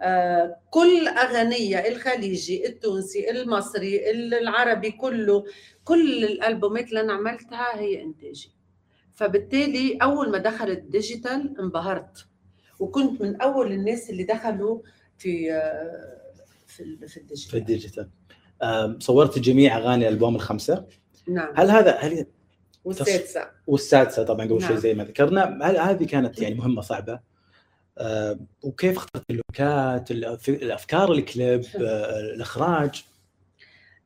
آه 0.00 0.56
كل 0.70 1.08
أغنية 1.08 1.78
الخليجي 1.88 2.66
التونسي 2.66 3.30
المصري 3.30 4.10
العربي 4.10 4.90
كله 4.90 5.44
كل 5.84 6.24
الألبومات 6.24 6.88
اللي 6.88 7.00
أنا 7.00 7.12
عملتها 7.12 7.80
هي 7.80 8.02
إنتاجي 8.02 8.50
فبالتالي 9.20 9.98
أول 10.02 10.30
ما 10.30 10.38
دخل 10.38 10.70
ال 10.70 10.80
digital 10.80 11.54
انبهرت. 11.60 12.26
وكنت 12.78 13.20
من 13.22 13.40
أول 13.40 13.72
الناس 13.72 14.10
اللي 14.10 14.24
دخلوا 14.24 14.80
في 15.18 15.52
آه 15.52 16.20
في 16.66 16.96
في 16.96 17.06
في 17.08 17.16
ال 17.20 17.24
digital. 17.24 17.58
ال 17.58 17.64
digital. 17.64 18.08
أم، 18.62 19.00
صورت 19.00 19.38
جميع 19.38 19.78
أغاني 19.78 20.08
الالبوم 20.08 20.34
الخمسة. 20.36 20.86
نعم. 21.28 21.52
هل 21.56 21.70
هذا 21.70 21.96
هل 21.96 22.26
والسادسة. 22.84 23.50
والسادسة 23.66 24.22
طبعا 24.22 24.46
قبل 24.46 24.60
شوي 24.60 24.68
نعم. 24.70 24.76
زي 24.78 24.94
ما 24.94 25.04
ذكرنا. 25.04 25.58
هل 25.62 25.76
هذه 25.76 26.04
كانت 26.04 26.42
يعني 26.42 26.54
مهمة 26.54 26.80
صعبة؟ 26.80 27.20
وكيف 28.62 28.96
اخترت 28.96 29.24
ال 29.30 29.43
look 29.43 29.97
ات 29.97 30.10
الأفكار 30.48 31.12
الكليب 31.12 31.64
أه، 31.76 32.20
الإخراج؟ 32.20 33.04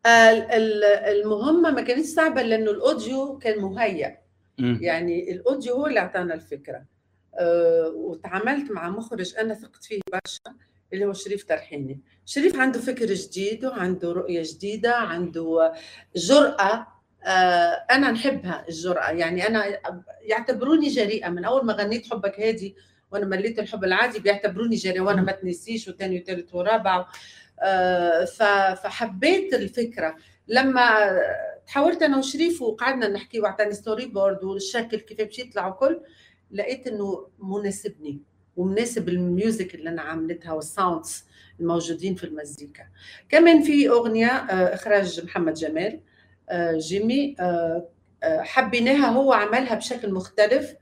ال- 0.06 0.50
ال- 0.50 0.84
المهمة 0.84 1.70
ما 1.70 1.82
كانتش 1.82 2.08
صعبة 2.08 2.42
لأنه 2.42 2.70
الأوديو 2.70 3.38
كان 3.38 3.58
مهيأ. 3.62 4.23
يعني 4.58 5.32
الأوديو 5.32 5.74
هو 5.74 5.86
اللي 5.86 6.00
أعطانا 6.00 6.34
الفكرة. 6.34 6.82
أه 7.38 7.92
وتعاملت 7.94 8.70
مع 8.70 8.88
مخرج 8.88 9.34
أنا 9.38 9.54
ثقت 9.54 9.84
فيه 9.84 10.00
برشا 10.12 10.58
اللي 10.92 11.04
هو 11.04 11.12
شريف 11.12 11.44
ترحيني 11.44 12.00
شريف 12.26 12.56
عنده 12.56 12.80
فكر 12.80 13.06
جديد 13.06 13.64
وعنده 13.64 14.12
رؤية 14.12 14.42
جديدة 14.44 14.94
عنده 14.94 15.72
جرأة. 16.16 16.86
أه 17.24 17.84
أنا 17.90 18.10
نحبها 18.10 18.64
الجرأة. 18.68 19.10
يعني 19.10 19.46
أنا 19.46 19.64
يعتبروني 20.22 20.88
جريئة. 20.88 21.28
من 21.28 21.44
أول 21.44 21.64
ما 21.64 21.72
غنيت 21.72 22.10
حبك 22.10 22.40
هادي 22.40 22.76
وأنا 23.10 23.26
مليت 23.26 23.58
الحب 23.58 23.84
العادي 23.84 24.18
بيعتبروني 24.18 24.76
جريئة. 24.76 25.00
وأنا 25.00 25.22
ما 25.22 25.32
تنسيش 25.32 25.88
وثاني 25.88 26.20
وثالث 26.20 26.54
ورابع. 26.54 27.06
أه 27.60 28.24
فحبيت 28.74 29.54
الفكرة. 29.54 30.16
لما 30.48 31.10
تحاورت 31.66 32.02
أنا 32.02 32.18
وشريف 32.18 32.62
وقعدنا 32.62 33.08
نحكي 33.08 33.40
وأعطاني 33.40 33.72
story 33.72 34.06
board 34.06 34.44
والشكل 34.44 34.96
كيف 34.98 35.18
باش 35.20 35.38
يطلع 35.38 35.68
وكل. 35.68 36.00
لقيت 36.50 36.86
إنه 36.86 37.26
مناسبني 37.38 38.20
ومناسب 38.56 39.08
ال 39.08 39.19
music 39.19 39.74
اللي 39.74 39.90
أنا 39.90 40.02
عملتها 40.02 40.52
وال 40.52 40.70
sounds 40.70 41.24
الموجودين 41.60 42.14
في 42.14 42.24
المزيكا. 42.24 42.84
كمان 43.28 43.62
في 43.62 43.88
أغنية 43.88 44.26
آه، 44.26 44.74
إخراج 44.74 45.24
محمد 45.24 45.54
جمال 45.54 46.00
آه، 46.50 46.78
جيمي 46.78 47.36
آه، 47.40 47.88
حبيناها 48.24 49.06
هو 49.08 49.32
عملها 49.32 49.74
بشكل 49.74 50.12
مختلف 50.12 50.74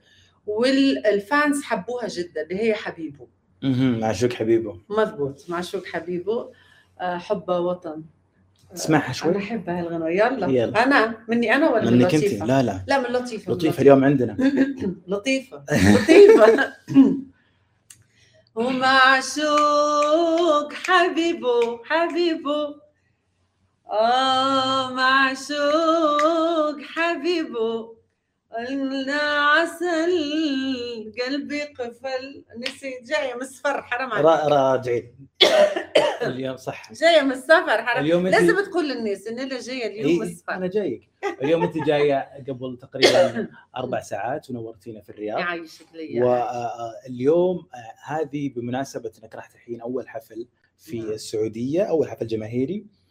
وال 0.46 0.85
fans 0.85 1.62
حبوها 1.62 2.08
جدا 2.08 2.42
اللي 2.42 2.60
هي 2.60 2.74
حبيبه. 2.74 3.26
معشوق 3.62 4.32
حبيبه. 4.32 4.80
مضبوط 4.88 5.50
معشوق 5.50 5.84
حبيبه 5.86 6.52
حب 7.00 7.48
وطن. 7.48 8.04
تسمعها 8.74 9.04
أنا 9.04 9.12
شوي؟ 9.12 9.36
أحب 9.36 9.68
هالغنوه 9.70 10.10
يلا. 10.10 10.46
يلا. 10.46 10.82
أنا؟ 10.84 11.14
مني 11.28 11.54
أنا 11.54 11.70
ولا 11.70 11.90
من 11.90 11.98
منك 11.98 12.14
أنت. 12.14 12.24
لطيفه 12.24 12.46
لا 12.46 12.62
لا. 12.62 12.84
لا 12.88 12.98
من 12.98 13.04
لطيفة 13.06 13.52
لطيفة 13.52 13.82
اليوم 13.82 14.04
عندنا. 14.04 14.36
لطيفة. 15.08 15.64
لطيفة. 15.94 16.72
ومعشوق 19.42 20.72
حبيبه 20.72 21.84
حبيبه 21.84 22.74
آه 23.90 24.90
معشوق 24.92 26.80
حبيبه 26.82 27.94
قلنا 28.58 29.12
عسل 29.22 30.12
قلبي 31.26 31.62
قفل. 31.62 32.44
نسيت 32.58 33.02
جاية 33.08 33.34
من 33.34 33.40
السفر 33.42 33.82
حرام 33.82 34.12
عليك. 34.12 34.26
را- 34.26 34.48
راجعين 34.48 35.14
اليوم 36.22 36.56
صح. 36.56 36.92
جاية 36.92 37.22
من 37.22 37.32
السفر 37.32 37.82
حرام. 37.86 38.04
اليوم 38.04 38.26
انت 38.26 38.34
لازم 38.34 38.70
تقول 38.70 38.88
للناس 38.88 39.26
ان 39.26 39.38
أنا 39.38 39.60
جاية 39.60 39.86
اليوم 39.86 40.18
من 40.20 40.26
السفر. 40.26 40.52
أنا 40.52 40.66
جايك. 40.66 41.08
اليوم 41.42 41.62
أنت 41.62 41.78
جاية 41.86 42.28
قبل 42.48 42.78
تقريبا 42.82 43.48
أربع 43.76 44.00
ساعات 44.00 44.50
ونورتينا 44.50 45.00
في 45.00 45.10
الرياض. 45.10 45.38
يعيشك 45.38 45.86
لي. 45.94 46.22
واليوم 46.22 47.66
هذه 48.04 48.48
بمناسبة 48.48 49.12
إنك 49.22 49.34
راح 49.34 49.46
تحين 49.46 49.80
أول 49.80 50.08
حفل 50.08 50.46
في 50.78 50.98
نعم. 50.98 51.08
السعودية 51.10 51.82
أول 51.82 52.08
حفل 52.10 52.26
جماهيري. 52.26 52.84
آه، 52.84 53.01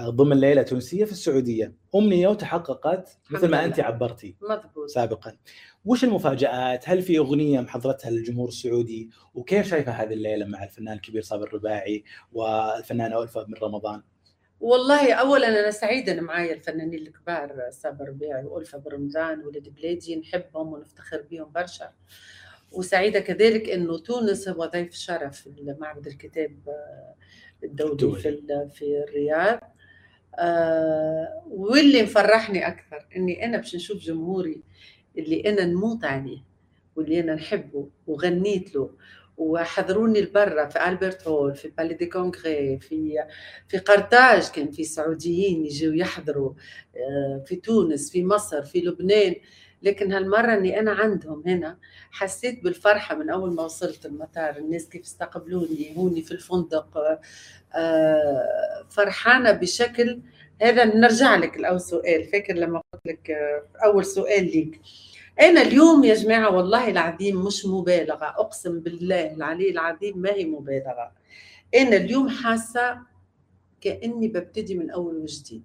ضمن 0.00 0.40
ليله 0.40 0.62
تونسيه 0.62 1.04
في 1.04 1.12
السعودية. 1.12 1.72
أمنية 1.94 2.28
وتحققت 2.28 3.18
مثل 3.30 3.48
ما. 3.48 3.64
أنت 3.64 3.80
عبرتي 3.80 4.36
مضبوط. 4.42 4.88
سابقا. 4.88 5.36
وش 5.84 6.04
المفاجآت؟ 6.04 6.88
هل 6.88 7.02
في 7.02 7.18
أغنية 7.18 7.60
محضرتها 7.60 8.10
للجمهور 8.10 8.48
السعودي؟ 8.48 9.10
وكيف 9.34 9.68
شايفة 9.68 9.92
هذه 9.92 10.12
الليلة 10.12 10.46
مع 10.46 10.64
الفنان 10.64 10.94
الكبير 10.94 11.22
صابر 11.22 11.46
الرباعي 11.46 12.04
والفنانه 12.32 13.22
ألفة 13.22 13.44
من 13.48 13.54
رمضان؟ 13.62 14.02
والله 14.60 15.12
اولا 15.14 15.48
أنا 15.48 15.70
سعيدة 15.70 16.12
إن 16.12 16.20
معايا 16.20 16.54
الفنانين 16.54 16.94
الكبار 16.94 17.68
صابر 17.70 18.08
ربيعي 18.08 18.44
والفه 18.44 18.78
برمضان 18.78 19.40
ولد 19.40 19.68
بلادي 19.68 20.16
نحبهم 20.16 20.72
ونفتخر 20.72 21.22
بهم 21.30 21.52
برشا. 21.52 21.92
وسعيدة 22.72 23.20
كذلك 23.20 23.68
إنه 23.68 23.98
تونس 23.98 24.48
هو 24.48 24.64
ضيف 24.64 24.94
شرف 24.94 25.40
في 25.40 25.74
معبد 25.80 26.06
الكتاب 26.06 26.58
آه، 26.68 27.14
الدولي 27.64 27.92
الدولي. 27.92 28.20
في 28.20 28.68
في 28.74 29.04
الرياض. 29.08 29.75
آه، 30.38 31.42
واللي 31.50 32.02
مفرحني 32.02 32.66
أكثر 32.68 33.06
إني 33.16 33.44
أنا 33.44 33.56
باش 33.56 33.74
نشوف 33.76 33.98
جمهوري 33.98 34.60
اللي 35.18 35.48
أنا 35.50 35.64
نموت 35.64 36.04
عليه 36.04 36.38
واللي 36.96 37.20
أنا 37.20 37.34
نحبه 37.34 37.88
وغنيت 38.06 38.74
له 38.74 38.90
وحضروني 39.36 40.20
لبرا 40.20 40.66
في 40.68 40.88
ألبرت 40.88 41.28
هول 41.28 41.54
في 41.56 41.68
بالي 41.78 41.94
دي 41.94 42.06
كونغري 42.06 42.78
في 42.80 43.14
في 43.68 43.78
قرطاج 43.78 44.48
كان 44.50 44.70
في 44.70 44.84
سعوديين 44.84 45.66
يجوا 45.66 45.94
يحضروا 45.94 46.52
آه، 46.96 47.44
في 47.46 47.56
تونس 47.56 48.10
في 48.10 48.24
مصر 48.24 48.62
في 48.62 48.80
لبنان. 48.80 49.34
لكن 49.82 50.12
هالمرة 50.12 50.54
أني 50.54 50.80
أنا 50.80 50.92
عندهم 50.92 51.42
هنا 51.46 51.78
حسيت 52.10 52.64
بالفرحة 52.64 53.14
من 53.14 53.30
أول 53.30 53.54
ما 53.54 53.62
وصلت 53.62 54.06
المطار. 54.06 54.56
الناس 54.56 54.88
كيف 54.88 55.02
استقبلوني؟ 55.02 55.96
هوني 55.96 56.22
في 56.22 56.32
الفندق. 56.32 56.96
آه، 56.96 57.20
آه، 57.74 58.86
فرحانة 58.90 59.52
بشكل. 59.52 60.20
هذا 60.62 60.84
نرجع 60.84 61.36
لك 61.36 61.56
الأول 61.56 61.80
سؤال. 61.80 62.24
فاكر 62.24 62.54
لما 62.54 62.82
قلت 62.92 63.02
لك 63.06 63.30
آه، 63.30 63.62
أول 63.84 64.04
سؤال 64.04 64.44
ليك. 64.44 64.80
أنا 65.40 65.62
اليوم 65.62 66.04
يا 66.04 66.14
جماعة 66.14 66.56
والله 66.56 66.90
العظيم 66.90 67.44
مش 67.44 67.66
مبالغة. 67.66 68.24
أقسم 68.24 68.80
بالله 68.80 69.34
العلي 69.34 69.70
العظيم 69.70 70.18
ما 70.18 70.32
هي 70.32 70.44
مبالغة. 70.44 71.12
أنا 71.74 71.96
اليوم 71.96 72.28
حاسة 72.28 72.98
كأني 73.80 74.28
ببتدي 74.28 74.74
من 74.74 74.90
أول 74.90 75.16
وجديد. 75.16 75.64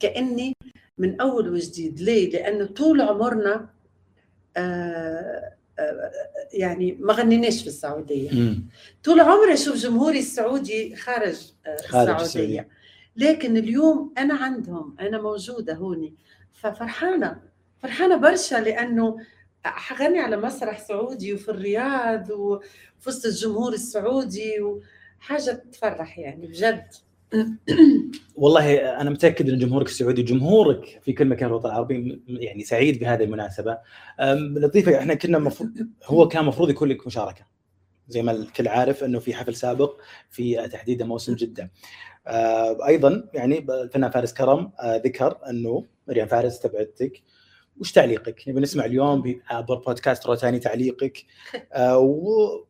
كأني 0.00 0.56
من 0.98 1.20
أول 1.20 1.48
وجديد 1.52 2.00
ليه؟ 2.00 2.30
لأنه 2.30 2.64
طول 2.66 3.00
عمرنا 3.00 3.68
آه 4.56 5.52
آه 5.78 6.10
يعني 6.52 6.96
ما 7.00 7.12
غنيناش 7.12 7.60
في 7.62 7.66
السعودية 7.66 8.30
مم. 8.30 8.64
طول 9.04 9.20
عمري 9.20 9.52
أشوف 9.52 9.76
جمهوري 9.76 10.18
السعودي 10.18 10.96
خارج, 10.96 11.52
آه 11.66 11.76
خارج 11.76 12.08
السعودية. 12.10 12.22
السعودية. 12.24 12.68
لكن 13.16 13.56
اليوم 13.56 14.14
أنا 14.18 14.34
عندهم 14.34 14.96
أنا 15.00 15.22
موجودة 15.22 15.74
هوني 15.74 16.14
ففرحانة 16.52 17.40
فرحانة 17.82 18.16
برشا 18.16 18.56
لأنه 18.56 19.16
حغني 19.64 20.18
على 20.20 20.36
مسرح 20.36 20.78
سعودي 20.80 21.34
وفي 21.34 21.48
الرياض 21.50 22.30
وفي 22.30 23.08
وسط 23.08 23.26
الجمهور 23.26 23.72
السعودي 23.72 24.60
وحاجة 24.60 25.50
تفرح 25.72 26.18
يعني 26.18 26.46
بجد 26.46 26.86
والله 28.36 29.00
أنا 29.00 29.10
متأكد 29.10 29.48
إن 29.50 29.58
جمهورك 29.58 29.86
السعودي 29.86 30.22
جمهورك 30.22 31.00
في 31.02 31.12
كل 31.12 31.24
مكان 31.24 31.48
الوطن 31.48 31.68
العربي 31.68 32.22
يعني 32.28 32.64
سعيد 32.64 33.00
بهذه 33.00 33.24
المناسبة. 33.24 33.78
لطيفة 34.56 34.98
إحنا 34.98 35.14
كنا 35.14 35.38
مفروض 35.38 35.70
هو 36.04 36.28
كان 36.28 36.42
المفروض 36.42 36.70
يكون 36.70 36.88
لك 36.88 37.06
مشاركة. 37.06 37.46
زي 38.08 38.22
ما 38.22 38.32
الكل 38.32 38.68
عارف 38.68 39.04
إنه 39.04 39.18
في 39.18 39.34
حفل 39.34 39.54
سابق 39.54 40.00
في 40.30 40.68
تحديدا 40.68 41.04
موسم 41.04 41.34
جدة. 41.34 41.70
أيضا 42.86 43.28
يعني 43.34 43.66
الفنان 43.82 44.10
فارس 44.10 44.32
كرم 44.32 44.72
آه، 44.80 44.96
ذكر 44.96 45.38
إنه 45.50 45.84
مريم 46.08 46.26
فارس 46.26 46.60
تبعتك. 46.60 47.22
وش 47.80 47.92
تعليقك؟ 47.92 48.48
نبي 48.48 48.60
نسمع 48.60 48.84
اليوم 48.84 49.40
عبر 49.50 49.74
بودكاست 49.74 50.26
روتاني 50.26 50.58
تعليقك. 50.58 51.24
آه، 51.72 51.98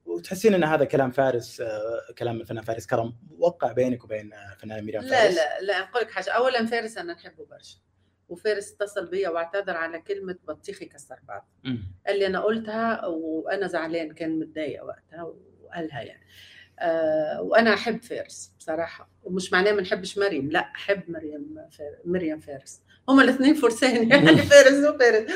وتحسين 0.06 0.54
إن 0.54 0.64
هذا 0.64 0.84
كلام 0.84 1.10
فارس 1.10 1.60
آه، 1.60 2.00
كلام 2.18 2.40
الفنان 2.40 2.64
فارس. 2.64 2.86
كرم 2.86 3.14
وقع 3.38 3.72
بينك 3.72 4.04
وبين 4.04 4.32
آه، 4.32 4.52
الفنانه 4.52 4.82
مريم 4.82 5.02
لا 5.02 5.08
فارس. 5.08 5.34
لا 5.36 5.60
لا 5.60 5.80
نقول 5.80 6.02
لك 6.02 6.10
حاجة. 6.10 6.30
اولا 6.30 6.66
فارس 6.66 6.98
أنا 6.98 7.12
نحبه 7.12 7.46
برشا 7.50 7.78
وفارس 8.28 8.72
اتصل 8.72 9.06
بيا 9.06 9.28
واعتذر 9.28 9.76
على 9.76 10.00
كلمة 10.00 10.36
بطيخ 10.48 10.82
يكسر 10.82 11.18
بعض. 11.28 11.48
قال 12.06 12.18
لي 12.18 12.26
أنا 12.26 12.40
قلتها 12.40 13.06
وأنا 13.06 13.66
زعلان 13.66 14.12
كان 14.12 14.38
متضايق 14.38 14.84
وقتها 14.84 15.34
وقالها 15.62 16.00
يعني. 16.00 16.26
آه 16.78 17.42
وأنا 17.42 17.74
أحب 17.74 18.02
فارس 18.02 18.52
بصراحة 18.58 19.10
ومش 19.22 19.52
معناه 19.52 19.72
ما 19.72 19.80
نحبش 19.82 20.18
مريم 20.18 20.50
لا 20.50 20.60
أحب 20.60 21.10
مريم 21.10 21.68
فار... 21.70 21.96
مريم 22.04 22.40
فارس. 22.40 22.82
هما 23.08 23.22
الاثنين 23.22 23.54
فرسان 23.54 24.08
يعني 24.10 24.36
فارس 24.36 24.88
وفارس. 24.94 25.30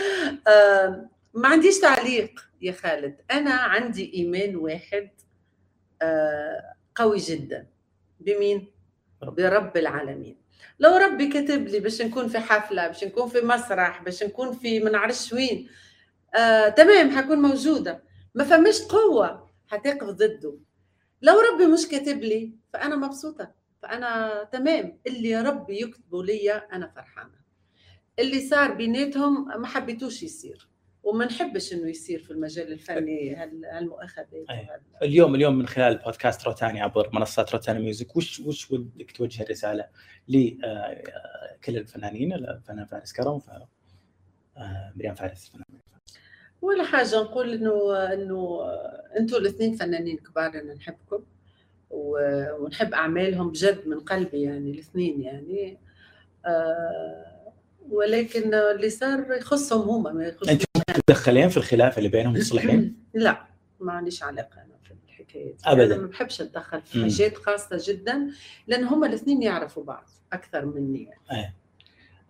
آه 0.48 1.08
ما 1.34 1.48
عنديش 1.48 1.78
تعليق 1.80 2.40
يا 2.62 2.72
خالد. 2.72 3.16
أنا 3.30 3.50
عندي 3.54 4.14
ايمان 4.14 4.56
واحد 4.56 5.10
آه 6.02 6.74
قوي 6.94 7.18
جدا. 7.18 7.66
بمين؟ 8.20 8.72
برب 9.22 9.76
العالمين. 9.76 10.36
لو 10.80 10.96
ربي 10.96 11.26
كاتب 11.26 11.66
لي 11.68 11.80
باش 11.80 12.02
نكون 12.02 12.28
في 12.28 12.38
حفلة 12.38 12.86
باش 12.86 13.04
نكون 13.04 13.28
في 13.28 13.40
مسرح 13.40 14.02
باش 14.02 14.22
نكون 14.22 14.52
في 14.52 14.80
ما 14.80 14.90
نعرفش 14.90 15.32
وين 15.32 15.68
آه، 16.34 16.68
تمام 16.68 17.10
حكون 17.10 17.38
موجودة. 17.42 18.02
ما 18.34 18.44
فماش 18.44 18.82
قوة 18.82 19.50
حتقف 19.66 20.06
ضده. 20.08 20.58
لو 21.22 21.40
ربي 21.40 21.66
مش 21.66 21.88
كاتب 21.88 22.20
لي 22.22 22.52
فأنا 22.72 22.96
مبسوطة. 22.96 23.50
فأنا 23.82 24.44
تمام. 24.52 24.98
اللي 25.06 25.40
ربي 25.42 25.80
يكتبه 25.82 26.24
ليا 26.24 26.76
أنا 26.76 26.88
فرحانة. 26.96 27.37
اللي 28.18 28.40
صار 28.40 28.74
بيناتهم 28.74 29.60
ما 29.60 29.66
حبيتوش 29.66 30.22
يصير 30.22 30.68
وما 31.02 31.24
نحبش 31.24 31.72
إنه 31.72 31.88
يصير 31.90 32.18
في 32.22 32.30
المجال 32.30 32.72
الفني 32.72 33.34
هال- 33.34 33.64
هالمؤاخذات 33.64 34.28
أي. 34.32 34.42
وهال- 34.56 34.80
اليوم 35.02 35.34
اليوم 35.34 35.58
من 35.58 35.66
خلال 35.66 35.98
بودكاست 35.98 36.44
روتانا 36.44 36.80
عبر 36.80 37.10
منصات 37.12 37.52
روتانا 37.52 37.78
ميوزك 37.80 38.16
وش 38.16 38.40
وش 38.40 38.70
ودك 38.70 39.10
توجه 39.10 39.42
الرسالة 39.42 39.88
لكل 40.28 41.76
الفنانين 41.76 42.32
الفنان 42.32 42.84
فارس 42.86 43.12
كرم 43.12 43.38
ف 43.38 43.50
آه، 44.56 44.92
مريم 44.96 45.14
فارس 45.14 45.52
ولا 46.62 46.84
حاجة 46.84 47.16
نقول 47.20 47.52
إنه 47.52 47.96
إنه 48.12 48.60
أنتم 49.18 49.36
الاثنين 49.36 49.74
فنانين 49.76 50.16
كبار 50.16 50.46
أنا 50.54 50.74
نحبكم 50.74 51.22
ونحب 51.90 52.94
أعمالهم 52.94 53.48
بجد 53.50 53.88
من 53.88 54.00
قلبي 54.00 54.42
يعني 54.42 54.70
الاثنين 54.70 55.20
يعني 55.22 55.78
آه 56.46 57.37
ولكن 57.90 58.54
اللي 58.54 58.90
صار 58.90 59.26
يخصهم 59.38 59.88
هما 59.88 60.12
ما 60.12 60.24
يخص 60.24 60.48
أنت 60.48 60.62
تدخلين 61.06 61.48
في 61.48 61.56
الخلاف 61.56 61.98
اللي 61.98 62.08
بينهم 62.08 62.36
تصلحين 62.36 62.96
لا 63.14 63.44
ما 63.80 63.92
عنديش 63.92 64.22
علاقة 64.22 64.56
أنا 64.56 64.74
في 64.84 64.94
الحكاية 65.08 65.44
دي. 65.52 65.56
أبداً. 65.64 65.94
أنا 65.94 66.02
ما 66.02 66.08
بحبش 66.08 66.40
أتدخل 66.40 66.82
في 66.82 66.98
مم. 66.98 67.04
حاجات 67.04 67.36
خاصة 67.36 67.82
جدا 67.92 68.30
لأن 68.66 68.84
هما 68.84 69.06
الاثنين 69.06 69.42
يعرفوا 69.42 69.84
بعض 69.84 70.08
أكثر 70.32 70.66
مني 70.66 71.10
يعني. 71.30 71.54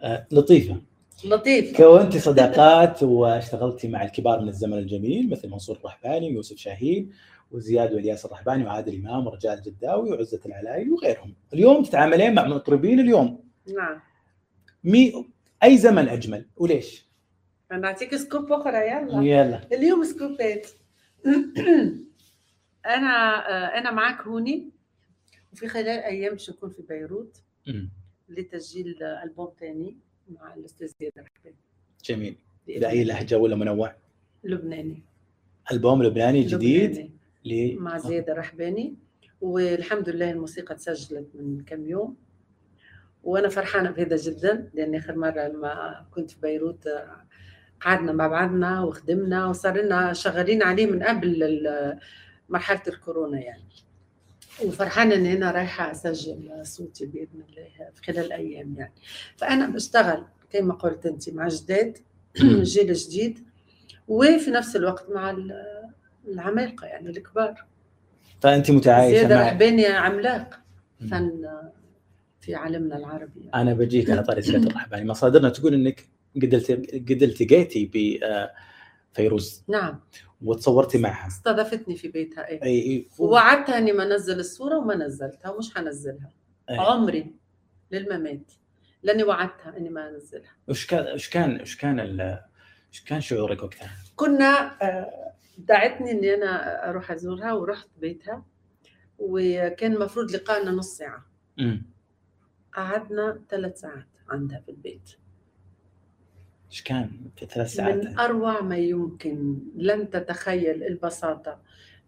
آه، 0.01 0.27
لطيفة 0.33 0.83
لطيف 1.25 1.77
كونتي 1.77 2.21
صداقات 2.21 3.03
واشتغلتي 3.19 3.89
مع 3.89 4.05
الكبار 4.05 4.41
من 4.41 4.49
الزمن 4.49 4.79
الجميل 4.79 5.31
مثل 5.31 5.49
منصور 5.49 5.77
الرحباني 5.77 6.29
ويوسف 6.29 6.57
شاهين 6.57 7.11
وزياد 7.51 7.93
والياس 7.93 8.25
الرحباني 8.25 8.65
وعادل 8.65 8.95
إمام 8.95 9.27
ورجال 9.27 9.59
الجداوي 9.59 10.11
وعزة 10.11 10.41
العلايلي 10.47 10.91
وغيرهم 10.91 11.35
اليوم 11.55 11.83
تتعاملين 11.83 12.35
مع 12.35 12.47
مطربين 12.47 13.01
اليوم 13.01 13.45
نعم 13.77 14.01
مي 14.85 15.27
أي 15.63 15.79
زمن 15.79 16.09
أجمل؟ 16.09 16.47
وليش؟ 16.57 17.09
أنا 17.73 17.89
أعطيك 17.89 18.17
scoop 18.17 18.53
أخرى 18.53 18.77
يلا. 18.77 19.23
يلا. 19.23 19.69
اليوم 19.73 20.05
scoop 20.05 20.49
ات. 20.49 20.67
أنا 22.87 23.49
آه، 23.49 23.79
أنا 23.79 23.91
معك 23.91 24.21
هوني. 24.21 24.71
وفي 25.53 25.69
خلال 25.69 25.89
أيام 25.89 26.33
باش 26.33 26.51
نكون 26.51 26.71
في 26.71 26.83
بيروت. 26.83 27.43
لتسجيل 28.29 29.03
ألبوم 29.03 29.53
ثاني 29.61 29.97
مع 30.29 30.55
الأستاذ 30.55 30.89
زياد 31.01 31.13
الرحباني. 31.17 31.57
جميل. 32.05 32.37
بأي. 32.67 33.05
لهجة 33.05 33.39
ولا 33.39 33.57
منوع؟ 33.57 33.95
لبناني. 34.45 35.03
ألبوم 35.73 36.03
لبناني 36.03 36.43
جديد 36.43 37.11
لبناني. 37.45 37.77
مع 37.77 37.99
زياد 37.99 38.31
الرحباني. 38.31 38.95
والحمد 39.41 40.09
لله 40.09 40.31
الموسيقى 40.31 40.75
تسجلت 40.75 41.29
من 41.35 41.65
كم 41.65 41.87
يوم. 41.87 42.17
وأنا 43.25 43.49
فرحانة 43.49 43.91
بهذا 43.91 44.17
جدا 44.17 44.71
لأن 44.75 44.95
آخر 44.95 45.17
مرة 45.17 45.49
لما 45.49 46.05
كنت 46.15 46.31
في 46.31 46.37
بيروت 46.43 46.87
آه، 46.87 47.25
قعدنا 47.81 48.13
مع 48.13 48.27
بعضنا 48.27 48.83
وخدمنا 48.85 49.47
وصار 49.47 49.81
لنا 49.81 50.13
شغالين 50.13 50.63
عليه 50.63 50.87
من 50.87 51.03
قبل 51.03 51.59
مرحلة 52.49 52.83
الكورونا 52.89 53.41
يعني. 53.41 53.63
وفرحانة 54.65 55.15
إني 55.15 55.33
أنا 55.33 55.51
رايحة 55.51 55.91
أسجل 55.93 56.67
صوتي 56.67 57.07
بإذن 57.07 57.43
الله 57.49 57.91
في 57.95 58.03
خلال 58.13 58.33
أيام 58.33 58.75
يعني. 58.79 58.93
فأنا 59.37 59.67
بشتغل 59.67 60.25
كما 60.51 60.75
قلت 60.75 61.07
أنت 61.07 61.31
مع 61.31 61.49
جداد 61.49 61.99
جيل 62.63 62.93
جديد 62.93 63.39
وفي 64.09 64.51
نفس 64.51 64.77
الوقت 64.77 65.11
مع 65.11 65.31
ال- 65.31 65.89
العمالقة 66.29 66.87
يعني 66.87 67.11
الكبار. 67.11 67.65
فأنت 68.41 68.71
متعايشة 68.71 69.19
زياد 69.19 69.33
مع 69.33 69.41
الرحباني 69.41 69.87
عملاق. 69.87 70.61
فن 71.11 71.45
في 72.49 72.55
عالمنا 72.55 72.97
العربي 72.97 73.51
أنا 73.55 73.75
بجيك 73.75 74.11
على 74.11 74.23
طاري 74.23 74.43
زياد 74.43 74.67
الرحباني 74.67 75.09
مصادرنا 75.09 75.49
تقول 75.49 75.75
إنك 75.75 76.09
قد 76.37 76.55
قد 77.11 77.23
التقيتي 77.23 77.91
بفيروز 79.15 79.65
نعم. 79.69 80.01
وتصورتي 80.43 80.99
معها. 80.99 81.27
استضافتني 81.27 81.97
في 81.97 82.09
بيتها 82.09 82.49
إيه. 82.49 82.63
أي 82.63 82.83
إي 82.83 83.09
ووعدتها 83.19 83.79
إني 83.79 83.93
ما 83.93 84.05
أنزل 84.05 84.41
الصورة 84.41 84.79
وما 84.79 84.95
نزلتها 84.95 85.51
ومش 85.51 85.75
حنزلها. 85.75 86.31
أي. 86.71 86.77
عمري 86.79 87.35
للممات 87.91 88.53
لأني 89.03 89.23
وعدتها 89.23 89.77
إني 89.77 89.89
ما 89.89 90.09
أنزلها. 90.09 90.53
وش 90.69 90.87
كان 90.87 91.15
وش 91.15 91.29
كان 91.29 91.61
وش 91.61 91.77
كان 91.77 92.21
وش 92.93 93.01
كان 93.01 93.21
شعورك 93.21 93.63
وقتها؟ 93.63 93.91
كنا 94.17 94.77
آه، 94.83 95.33
دعتني 95.59 96.11
إني 96.11 96.35
أنا 96.35 96.89
أروح 96.91 97.11
أزورها 97.11 97.53
ورحت 97.53 97.89
بيتها 98.01 98.45
وكان 99.19 99.93
المفروض 99.93 100.31
لقائنا 100.31 100.71
نص 100.71 100.97
ساعة. 100.97 101.27
امم 101.61 101.98
قعدنا 102.79 103.41
ثلاث 103.51 103.81
ساعات 103.81 104.07
عندها 104.29 104.61
في 104.61 104.71
البيت. 104.71 105.11
إيش 106.71 106.83
كان 106.83 107.11
في 107.37 107.47
ثلاث 107.47 107.73
ساعات؟ 107.75 107.95
من 107.95 108.19
أروع 108.19 108.61
ما 108.61 108.77
يمكن. 108.77 109.59
لن 109.77 110.11
تتخيل 110.11 110.83
البساطة 110.85 111.61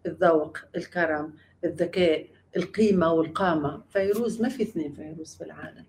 الذوق 0.07 0.59
الكرم 0.77 1.35
الذكاء 1.65 2.27
القيمة 2.57 3.13
والقامة. 3.13 3.83
فيروز 3.89 4.43
ما 4.43 4.49
في 4.49 4.63
اثنين 4.63 4.93
فيروز 4.93 5.35
في 5.37 5.45
العالم. 5.45 5.85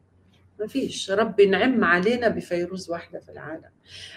ما 0.59 0.67
فيش. 0.67 1.11
ربي 1.11 1.45
نعم 1.45 1.83
علينا 1.83 2.27
بفيروز 2.27 2.89
واحدة 2.89 3.19
في 3.19 3.31
العالم. 3.31 3.69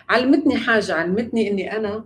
علمتني 0.08 0.56
حاجة. 0.56 0.94
علمتني 0.94 1.50
إني 1.50 1.76
أنا 1.76 2.04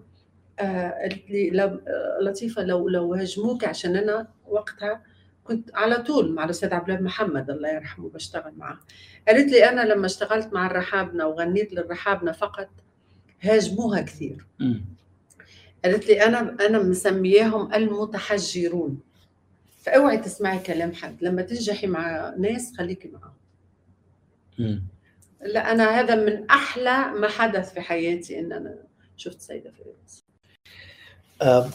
آه، 0.60 0.90
قالت 1.02 1.30
لي 1.30 1.50
لو- 1.50 1.80
آه، 1.88 2.18
لطيفة 2.22 2.62
لو 2.62 2.88
لو 2.88 3.14
هاجموك 3.14 3.64
عشان 3.64 3.96
أنا 3.96 4.28
وقتها 4.48 5.02
كنت 5.48 5.70
على 5.74 5.96
طول 5.96 6.34
مع 6.34 6.44
الأستاذ 6.44 6.74
عبد 6.74 6.90
الله 6.90 7.02
محمد 7.02 7.50
الله 7.50 7.68
يرحمه 7.68 8.08
بشتغل 8.08 8.52
معه 8.56 8.80
قالت 9.28 9.52
لي 9.52 9.68
أنا 9.68 9.80
لما 9.80 10.06
اشتغلت 10.06 10.52
مع 10.52 10.66
الرحابنة 10.66 11.26
وغنيت 11.26 11.72
للرحابنة 11.72 12.32
فقط 12.32 12.68
هاجموها 13.40 14.00
كثير. 14.00 14.46
قالت 15.84 16.06
لي 16.06 16.22
أنا 16.26 16.56
أنا 16.66 16.82
مسمياهم 16.82 17.74
المتحجرون. 17.74 19.00
فأوعي 19.78 20.18
تسمعي 20.18 20.58
كلام 20.58 20.92
حد. 20.92 21.24
لما 21.24 21.42
تنجحي 21.42 21.87
مع 21.87 22.34
ناس 22.38 22.76
خليكي 22.76 23.08
معهم 23.08 23.34
مم. 24.58 24.82
لا 25.40 25.72
أنا 25.72 26.00
هذا 26.00 26.14
من 26.14 26.50
أحلى 26.50 27.12
ما 27.20 27.28
حدث 27.28 27.72
في 27.72 27.80
حياتي 27.80 28.38
إن 28.40 28.52
أنا 28.52 28.74
شفت 29.16 29.40
سيدة 29.40 29.70
آه، 29.70 29.94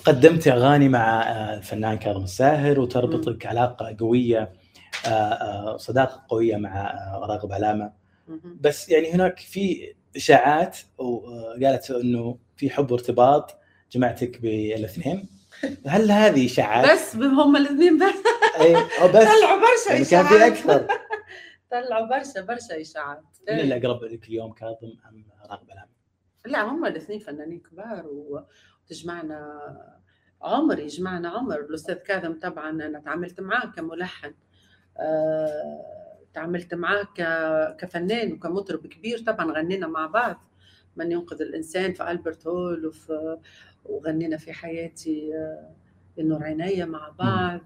قدمت 0.05 0.47
أغاني 0.47 0.89
مع 0.89 1.21
آه، 1.21 1.57
الفنان 1.57 1.97
كاظم 1.97 2.23
الساهر 2.23 2.79
وتربطك 2.79 3.45
علاقه 3.45 3.95
قوية 3.99 4.53
آه، 5.05 5.09
آه، 5.09 5.77
صداقة 5.77 6.25
قوية 6.29 6.57
مع 6.57 6.81
آه، 6.81 7.25
راغب 7.29 7.51
علامة. 7.51 7.91
بس 8.61 8.89
يعني 8.89 9.13
هناك 9.13 9.39
في 9.39 9.93
إشاعات 10.15 10.77
وقالت 10.97 11.91
إنه 11.91 12.37
في 12.55 12.69
حب 12.69 12.91
وارتباط 12.91 13.57
جمعتك 13.91 14.41
بالاثنين. 14.41 15.29
هل 15.87 16.11
هذه 16.11 16.45
إشاعات؟ 16.45 16.91
بس 16.91 17.15
هم 17.15 17.55
الاثنين 17.55 17.97
بس. 17.97 18.15
اي 18.61 18.73
بس. 18.73 19.09
طلعوا 19.09 19.61
برشا 19.61 19.93
يعني 19.93 20.05
كان 20.05 20.25
في 20.25 20.47
أكثر. 20.47 20.87
طلعوا 21.71 22.07
برشا 22.07 22.41
برشا 22.41 22.81
إشاعات. 22.81 23.23
من 23.49 23.59
اللي 23.59 23.77
اقرب 23.77 24.03
لك 24.03 24.27
اليوم 24.27 24.51
كاظم 24.53 24.93
أم 25.09 25.25
راغب 25.49 25.71
علامة؟ 25.71 25.93
لا 26.45 26.63
هم 26.63 26.85
الاثنين 26.85 27.19
فنانين 27.19 27.59
كبار 27.59 28.05
وتجمعنا 28.85 29.61
عمر 30.41 30.79
يجمعنا 30.79 31.29
عمر. 31.29 31.59
الأستاذ 31.59 31.95
كاظم 31.95 32.39
طبعا 32.39 32.69
أنا 32.69 32.99
تعاملت 32.99 33.41
معاه 33.41 33.65
كملحن. 33.65 34.33
آه، 34.99 35.85
تعاملت 36.33 36.73
معاه 36.73 37.03
ك- 37.03 37.75
كفنان 37.79 38.33
وكمطرب 38.33 38.87
كبير. 38.87 39.19
طبعا 39.19 39.51
غنينا 39.51 39.87
مع 39.87 40.07
بعض. 40.07 40.43
من 40.95 41.11
ينقذ 41.11 41.41
الإنسان 41.41 41.93
في 41.93 42.11
ألبرت 42.11 42.47
هول 42.47 42.85
وفي 42.85 43.37
وغنينا 43.85 44.37
في 44.37 44.53
حياتي 44.53 45.35
آه، 45.35 45.69
النور 46.19 46.43
عينيا 46.43 46.85
مع 46.85 47.09
بعض. 47.19 47.61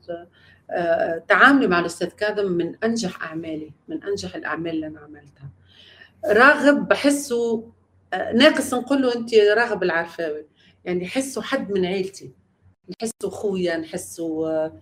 آه، 0.69 1.17
تعاملي 1.17 1.67
مع 1.67 1.80
الأستاذ 1.80 2.08
كاظم 2.08 2.51
من 2.51 2.75
أنجح 2.84 3.23
أعمالي 3.23 3.71
من 3.88 4.03
أنجح 4.03 4.36
الأعمال 4.36 4.71
اللي 4.71 4.88
أنا 4.88 4.99
عملتها. 4.99 5.49
راغب 6.25 6.88
بحسه 6.88 7.71
ناقص 8.13 8.73
نقول 8.73 9.01
له 9.01 9.15
أنت 9.15 9.36
راغب 9.36 9.84
العرفاوي. 9.84 10.45
يعني 10.88 11.08
حسه 11.08 11.41
حد 11.41 11.71
من 11.71 11.86
عيلتي 11.86 12.32
نحسه 12.89 13.30
خويا 13.30 13.86
آه، 14.19 14.82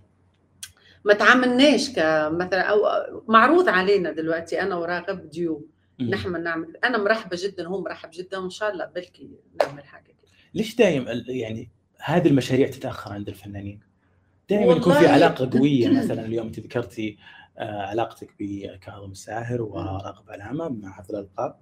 ما 1.05 1.13
تعاملناش 1.13 1.89
كمثلا 1.89 2.61
أو 2.61 2.79
معروض 3.27 3.69
علينا 3.69 4.11
دلوقتي 4.11 4.61
أنا 4.61 4.75
وراغب 4.75 5.29
ديو. 5.29 5.67
نحن 6.01 6.43
نعمل 6.43 6.77
أنا 6.83 6.97
مرحبة 6.97 7.37
جدا 7.41 7.67
هو 7.67 7.81
مرحب 7.81 8.09
جدا 8.13 8.37
وإن 8.37 8.49
شاء 8.49 8.71
الله 8.71 8.85
بلكي 8.85 9.29
نعمل 9.61 9.85
حاجة 9.85 10.03
كده 10.03 10.31
ليش 10.53 10.75
دايم 10.75 11.05
يعني 11.27 11.71
هذه 11.99 12.27
المشاريع 12.27 12.69
تتأخر 12.69 13.13
عند 13.13 13.29
الفنانين؟ 13.29 13.79
دائما 14.49 14.73
يكون 14.73 14.93
في 14.93 15.07
علاقة 15.15 15.49
قوية 15.59 15.89
مثلا 15.89 16.25
اليوم 16.25 16.45
انت 16.47 16.59
ذكرتي 16.59 17.17
آه، 17.57 17.81
علاقتك 17.81 18.29
بكاظم 18.39 19.11
الساهر 19.11 19.61
وراغب 19.61 20.29
علامه 20.29 20.69
مع 20.69 20.91
حفل 20.91 21.15
الألقاب 21.15 21.55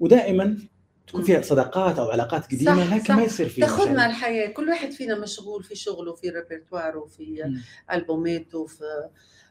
ودائما 0.00 0.58
تكون 1.06 1.22
فيها 1.22 1.42
صداقات 1.42 1.98
أو 1.98 2.10
علاقات 2.10 2.44
قديمة 2.46 2.84
صح، 2.86 2.94
لكن 2.94 3.04
صح. 3.04 3.16
ما 3.16 3.22
يصير 3.22 3.48
في 3.48 3.60
تاخذنا 3.60 3.84
مشاريع. 3.92 4.06
الحياة. 4.06 4.48
كل 4.48 4.68
واحد 4.68 4.90
فينا 4.90 5.18
مشغول 5.18 5.64
في 5.64 5.74
شغله 5.74 6.14
في 6.14 6.28
ريبرتواره 6.30 7.04
في. 7.06 7.54
البوماته 7.92 8.66
في 8.66 8.84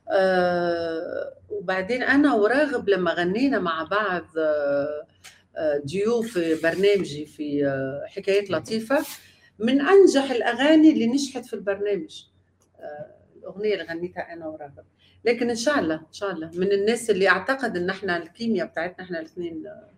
آه 0.09 1.33
وبعدين 1.49 2.03
أنا 2.03 2.33
وراغب 2.33 2.89
لما 2.89 3.13
غنينا 3.13 3.59
مع 3.59 3.83
بعض 3.83 4.25
آه 4.37 5.05
آه، 5.57 5.77
ديو 5.83 6.21
في 6.21 6.55
برنامجي 6.63 7.25
في 7.25 7.65
آه 7.67 8.05
حكايات 8.07 8.49
لطيفة. 8.51 9.05
من 9.59 9.81
أنجح 9.81 10.31
الأغاني 10.31 10.91
اللي 10.91 11.07
نجحت 11.07 11.45
في 11.45 11.53
البرنامج 11.53 12.23
آه 12.79 13.15
الأغنية 13.37 13.73
اللي 13.73 13.83
غنيتها 13.85 14.33
أنا 14.33 14.47
وراغب. 14.47 14.83
لكن 15.25 15.49
إن 15.49 15.55
شاء 15.55 15.79
الله 15.79 15.95
إن 15.95 16.13
شاء 16.13 16.31
الله. 16.31 16.49
من 16.53 16.71
الناس 16.71 17.09
اللي 17.09 17.27
أعتقد 17.29 17.77
إن 17.77 17.89
إحنا 17.89 18.17
الكيمياء 18.17 18.67
بتاعتنا 18.67 19.05
إحنا 19.05 19.19
الاثنين 19.19 19.67
آه، 19.67 19.89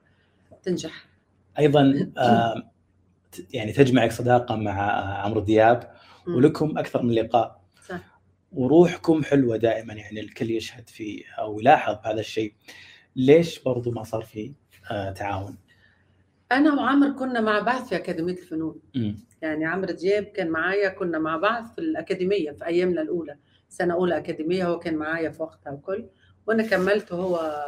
تنجح. 0.63 1.05
أيضا 1.59 2.11
يعني 3.53 3.71
تجمعك 3.71 4.11
صداقة 4.11 4.55
مع 4.55 4.89
آه، 4.89 5.13
عمرو 5.13 5.41
دياب. 5.41 5.95
ولكم 6.27 6.77
أكثر 6.77 7.03
من 7.03 7.11
لقاء 7.11 7.61
صح. 7.87 8.19
وروحكم 8.51 9.23
حلوة 9.23 9.57
دائما 9.57 9.93
يعني 9.93 10.19
الكل 10.19 10.51
يشهد 10.51 10.89
في 10.89 11.23
أو 11.39 11.59
يلاحظ 11.59 11.97
هذا 12.03 12.19
الشيء 12.19 12.53
ليش 13.15 13.63
برضو 13.63 13.91
ما 13.91 14.03
صار 14.03 14.21
في 14.21 14.53
آه، 14.91 15.11
تعاون؟ 15.11 15.57
أنا 16.51 16.73
وعمر 16.73 17.11
كنا 17.11 17.41
مع 17.41 17.59
بعض 17.59 17.83
في 17.83 17.95
أكاديمية 17.95 18.33
الفنون 18.33 18.79
مم. 18.95 19.19
يعني 19.41 19.65
عمرو 19.65 19.91
دياب 19.93 20.23
كان 20.23 20.49
معايا 20.49 20.89
كنا 20.89 21.19
مع 21.19 21.37
بعض 21.37 21.65
في 21.65 21.79
الأكاديمية 21.79 22.51
في 22.51 22.65
أيامنا 22.65 23.01
الأولى 23.01 23.37
سنة 23.69 23.93
أولى 23.93 24.17
أكاديمية 24.17 24.67
هو 24.67 24.79
كان 24.79 24.95
معايا 24.95 25.29
في 25.29 25.43
وقتها 25.43 25.71
وكل 25.71 26.05
وأنا 26.47 26.63
كملت 26.63 27.11
وهو 27.11 27.65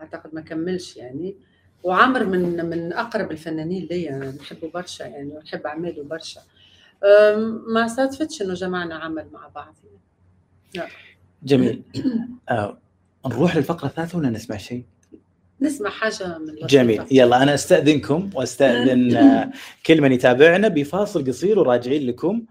أعتقد 0.00 0.34
ما 0.34 0.40
كملش 0.40 0.96
يعني 0.96 1.36
وعمر 1.84 2.24
من 2.24 2.64
من 2.64 2.92
أقرب 2.92 3.30
الفنانين 3.30 3.86
ليا 3.90 4.10
أنا 4.10 4.30
بحبه 4.40 4.70
برشا 4.74 5.04
يعني 5.04 5.32
وبحب 5.36 5.66
أعماله 5.66 6.02
برشا 6.02 6.40
ما 7.66 7.88
صادفتش 7.88 8.42
إنه 8.42 8.54
جمعنا 8.54 8.94
عمل 8.94 9.26
مع 9.32 9.48
بعض 9.54 9.74
يعني. 10.74 10.90
جميل 11.42 11.82
آه، 12.50 12.78
نروح 13.26 13.56
للفقرة 13.56 13.88
الثالثة 13.88 14.18
ولا 14.18 14.30
نسمع 14.30 14.56
شيء؟ 14.56 14.82
نسمع 15.60 15.90
حاجة 15.90 16.38
من. 16.38 16.66
جميل 16.66 17.02
يلا 17.10 17.42
أنا 17.42 17.54
أستأذنكم 17.54 18.30
وأستأذن 18.34 19.14
آه، 19.16 19.50
كل 19.86 20.00
من 20.00 20.12
يتابعنا 20.12 20.68
بفاصل 20.68 21.26
قصير 21.26 21.58
وراجعين 21.58 22.06
لكم 22.06 22.42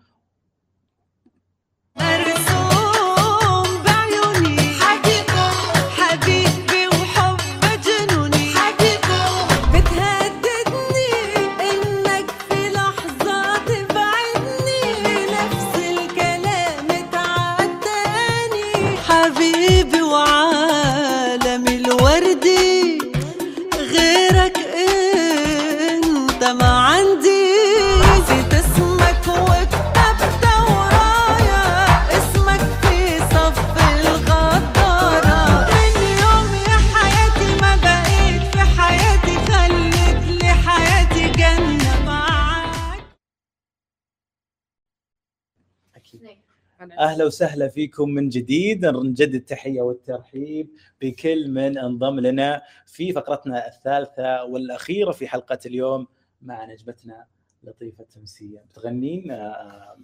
أهلا 47.03 47.25
وسهلا 47.25 47.67
فيكم 47.67 48.09
من 48.09 48.29
جديد. 48.29 48.85
نجدد 48.85 49.35
التحية 49.35 49.81
والترحيب 49.81 50.69
بكل 51.01 51.49
من 51.51 51.77
انضم 51.77 52.19
لنا 52.19 52.61
في 52.85 53.11
فقرتنا 53.13 53.67
الثالثة 53.67 54.43
والأخيرة 54.43 55.11
في 55.11 55.27
حلقة 55.27 55.59
اليوم 55.65 56.07
مع 56.41 56.65
نجمتنا 56.65 57.25
لطيفة 57.63 58.03
تمسية. 58.03 58.59
بتغنين 58.69 59.31
آه، 59.31 59.97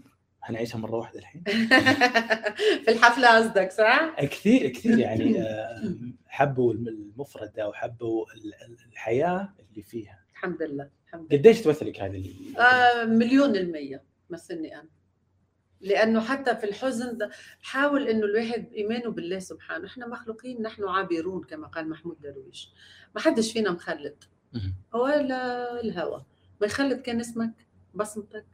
هنعيشها 0.43 0.77
مرة 0.77 0.95
واحدة 0.95 1.19
الحين. 1.19 1.43
في 2.85 2.91
الحفلة 2.91 3.35
قصدك 3.37 3.71
صح؟ 3.71 4.15
كثير 4.21 4.69
كثير 4.69 4.99
يعني 4.99 5.41
آه، 5.41 5.93
حبوا 6.27 6.73
المفردة 6.73 7.69
وحبوا 7.69 8.25
ال- 8.35 8.53
ال- 8.53 8.77
الحياة 8.91 9.49
اللي 9.71 9.83
فيها. 9.83 10.19
الحمد 10.33 10.61
لله 10.63 10.89
الحمد 11.07 11.33
لله. 11.33 11.39
قديش 11.39 11.61
تمثلك 11.61 11.99
هذه 12.01 12.31
آه 12.59 13.05
مليون 13.05 13.55
المية 13.55 14.03
مثلني 14.29 14.75
أنا. 14.75 14.89
لأنه 15.81 16.21
حتى 16.21 16.55
في 16.55 16.63
الحزن 16.63 17.29
حاول 17.61 18.07
إنه 18.07 18.25
الواحد 18.25 18.73
إيمانه 18.73 19.11
بالله 19.11 19.39
سبحانه. 19.39 19.87
إحنا 19.87 20.07
مخلوقين 20.07 20.61
نحن 20.61 20.83
عابرون 20.83 21.43
كما 21.43 21.67
قال 21.67 21.89
محمود 21.89 22.21
درويش. 22.21 22.69
ما 23.15 23.21
حدش 23.21 23.53
فينا 23.53 23.71
مخلد. 23.71 24.23
ولا 24.93 25.81
الهوى. 25.81 26.25
ما 26.61 26.67
يخلد 26.67 27.01
كان 27.01 27.19
اسمك 27.19 27.53
بصمتك 27.93 28.45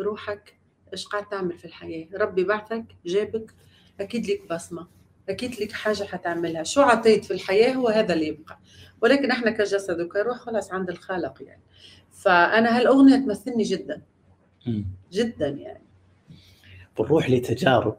روحك 0.00 0.54
إيش 0.92 1.06
قاعد 1.06 1.28
تعمل 1.28 1.58
في 1.58 1.64
الحياة؟ 1.64 2.08
ربي 2.14 2.44
بعثك 2.44 2.84
جابك 3.06 3.54
أكيد 4.00 4.26
لك 4.26 4.52
بصمة. 4.52 4.88
أكيد 5.28 5.60
لك 5.60 5.72
حاجة 5.72 6.04
حتعملها. 6.04 6.62
شو 6.62 6.80
عطيت 6.80 7.24
في 7.24 7.30
الحياة؟ 7.32 7.72
هو 7.72 7.88
هذا 7.88 8.14
اللي 8.14 8.26
يبقى. 8.26 8.58
ولكن 9.00 9.30
إحنا 9.30 9.50
كجسد 9.50 10.00
وكروح 10.00 10.36
خلاص 10.36 10.72
عند 10.72 10.90
الخالق 10.90 11.42
يعني. 11.42 11.62
فأنا 12.12 12.78
هالأغنية 12.78 13.16
تمثلني 13.16 13.62
جدا. 13.62 14.02
جدا 15.12 15.48
يعني. 15.48 15.91
بنروح 16.98 17.30
لتجارب 17.30 17.96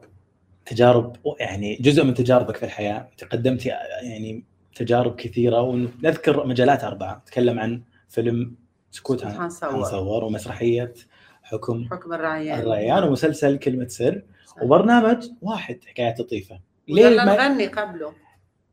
تجارب 0.66 1.16
يعني 1.40 1.76
جزء 1.76 2.04
من 2.04 2.14
تجاربك 2.14 2.56
في 2.56 2.62
الحياة. 2.62 3.10
تقدمتي 3.18 3.68
يعني 3.68 4.44
تجارب 4.74 5.16
كثيرة 5.16 5.60
ونذكر 5.60 6.46
مجالات 6.46 6.84
أربعة. 6.84 7.22
نتكلم 7.22 7.58
عن 7.58 7.82
فيلم 8.08 8.54
سكوت 8.90 9.24
عن. 9.24 9.32
حنصور 9.32 10.24
ومسرحية 10.24 10.94
حكم 11.42 11.88
حكم 11.90 12.12
الرعيان. 12.12 12.60
الريان 12.60 13.02
ومسلسل 13.02 13.58
كلمة 13.58 13.88
سر 13.88 14.22
وبرنامج 14.62 15.28
واحد 15.42 15.78
حكايات 15.86 16.20
لطيفة. 16.20 16.60
ليه 16.88 17.16
ما 17.16 17.24
نغني 17.24 17.66
قبله. 17.66 18.12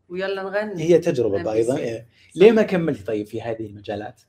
ويلا 0.09 0.43
نغني. 0.43 0.83
هي 0.83 0.97
تجربة. 0.97 1.53
أيضا 1.53 1.77
إيه. 1.77 2.07
ليه 2.35 2.51
ما 2.51 2.61
كملتي 2.61 3.03
طيب 3.03 3.27
في 3.27 3.41
هذه 3.41 3.65
المجالات؟ 3.65 4.21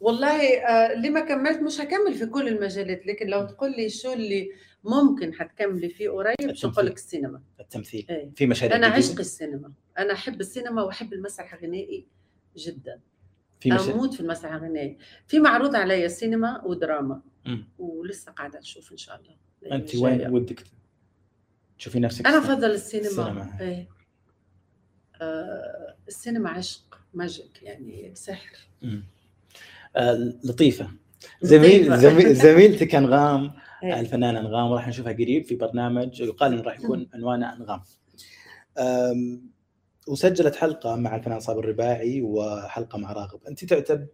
والله 0.00 0.58
آه 0.58 0.92
اللي 0.92 1.10
ما 1.10 1.20
كملت؟ 1.20 1.62
مش 1.62 1.80
هكمل 1.80 2.14
في 2.14 2.26
كل 2.26 2.48
المجالات 2.48 3.06
لكن 3.06 3.26
لو 3.26 3.46
تقول 3.46 3.70
لي 3.70 3.88
شو 3.88 4.12
اللي 4.12 4.50
ممكن 4.84 5.34
حتكملي 5.34 5.88
فيه 5.88 6.10
قريب 6.10 6.34
مش 6.40 6.46
التمثيل. 6.48 6.70
نقول 6.70 6.86
لك 6.86 6.96
السينما 6.96 7.42
التمثيل 7.60 8.06
إيه 8.10 8.30
في 8.34 8.46
مشاريع 8.46 8.76
أنا؟ 8.76 8.86
عشق 8.86 9.18
السينما 9.18 9.72
أنا 9.98 10.12
أحب 10.12 10.40
السينما 10.40 10.82
وأحب 10.82 11.12
المسرح 11.12 11.54
الغنائي 11.54 12.06
جدا 12.56 13.00
في 13.60 13.70
مشاريع 13.72 13.94
أموت 13.94 14.14
في 14.14 14.20
المسرح 14.20 14.52
الغنائي 14.52 14.98
في 15.26 15.38
معروض 15.38 15.76
علي 15.76 16.08
سينما 16.08 16.64
ودراما. 16.64 17.22
ولسه 17.78 18.32
قاعدة 18.32 18.58
نشوف 18.58 18.92
إن 18.92 18.96
شاء 18.96 19.16
الله 19.16 19.36
الأيام 19.62 19.80
أنت 19.80 19.94
وين. 19.94 20.30
ودك 20.30 20.64
تشوفي 21.78 22.00
نفسك 22.00 22.26
أنا 22.26 22.38
أفضل 22.38 22.70
السينما, 22.70 23.06
السينما. 23.08 23.60
إيه 23.60 23.88
آه 25.22 25.94
السينما 26.08 26.50
عشق 26.50 26.98
ماجيك 27.14 27.62
يعني 27.62 28.10
سحر. 28.14 28.56
آه 29.96 30.34
لطيفة. 30.44 30.90
زميل 31.42 31.96
زميلتك 32.46 32.94
أنغام 32.94 33.52
إيه. 33.82 34.00
الفنانة 34.00 34.40
أنغام 34.40 34.72
راح 34.72 34.88
نشوفها 34.88 35.12
قريب 35.12 35.44
في 35.44 35.54
برنامج 35.56 36.20
يقال 36.20 36.52
انه 36.52 36.62
راح 36.62 36.80
يكون 36.80 37.08
عنوانه 37.14 37.52
أنغام. 37.56 37.80
وسجلت 40.08 40.56
حلقة 40.56 40.96
مع 40.96 41.16
الفنان 41.16 41.40
صابر 41.40 41.64
الرباعي 41.64 42.22
وحلقة 42.22 42.98
مع 42.98 43.12
راغب. 43.12 43.40
أنت 43.48 43.64
تعتبر 43.64 44.06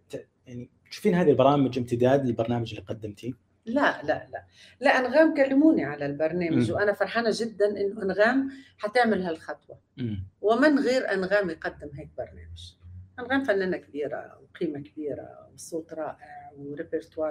يعني 0.47 0.69
تشوفين 0.91 1.13
هذه 1.15 1.29
البرامج 1.31 1.77
امتداد 1.77 2.25
للبرنامج 2.25 2.69
اللي 2.69 2.81
قدمتيه؟ 2.85 3.31
لا 3.65 4.01
لا 4.03 4.27
لا. 4.33 4.45
لا 4.81 4.89
أنغام 4.99 5.33
كلموني 5.33 5.83
على 5.85 6.05
البرنامج 6.05 6.71
مم. 6.71 6.75
وأنا 6.77 6.93
فرحانة 6.93 7.29
جدا 7.33 7.65
إنه 7.81 8.03
أنغام 8.03 8.49
حتعمل 8.77 9.21
هالخطوة. 9.21 9.79
مم. 9.97 10.27
ومن 10.41 10.79
غير 10.79 11.13
أنغام 11.13 11.49
يقدم 11.49 11.89
هيك 11.93 12.09
برنامج. 12.17 12.73
أنغام 13.19 13.43
فنانة 13.43 13.77
كبيرة 13.77 14.39
وقيمة 14.43 14.79
كبيرة 14.79 15.49
وصوت 15.53 15.93
رائع 15.93 16.51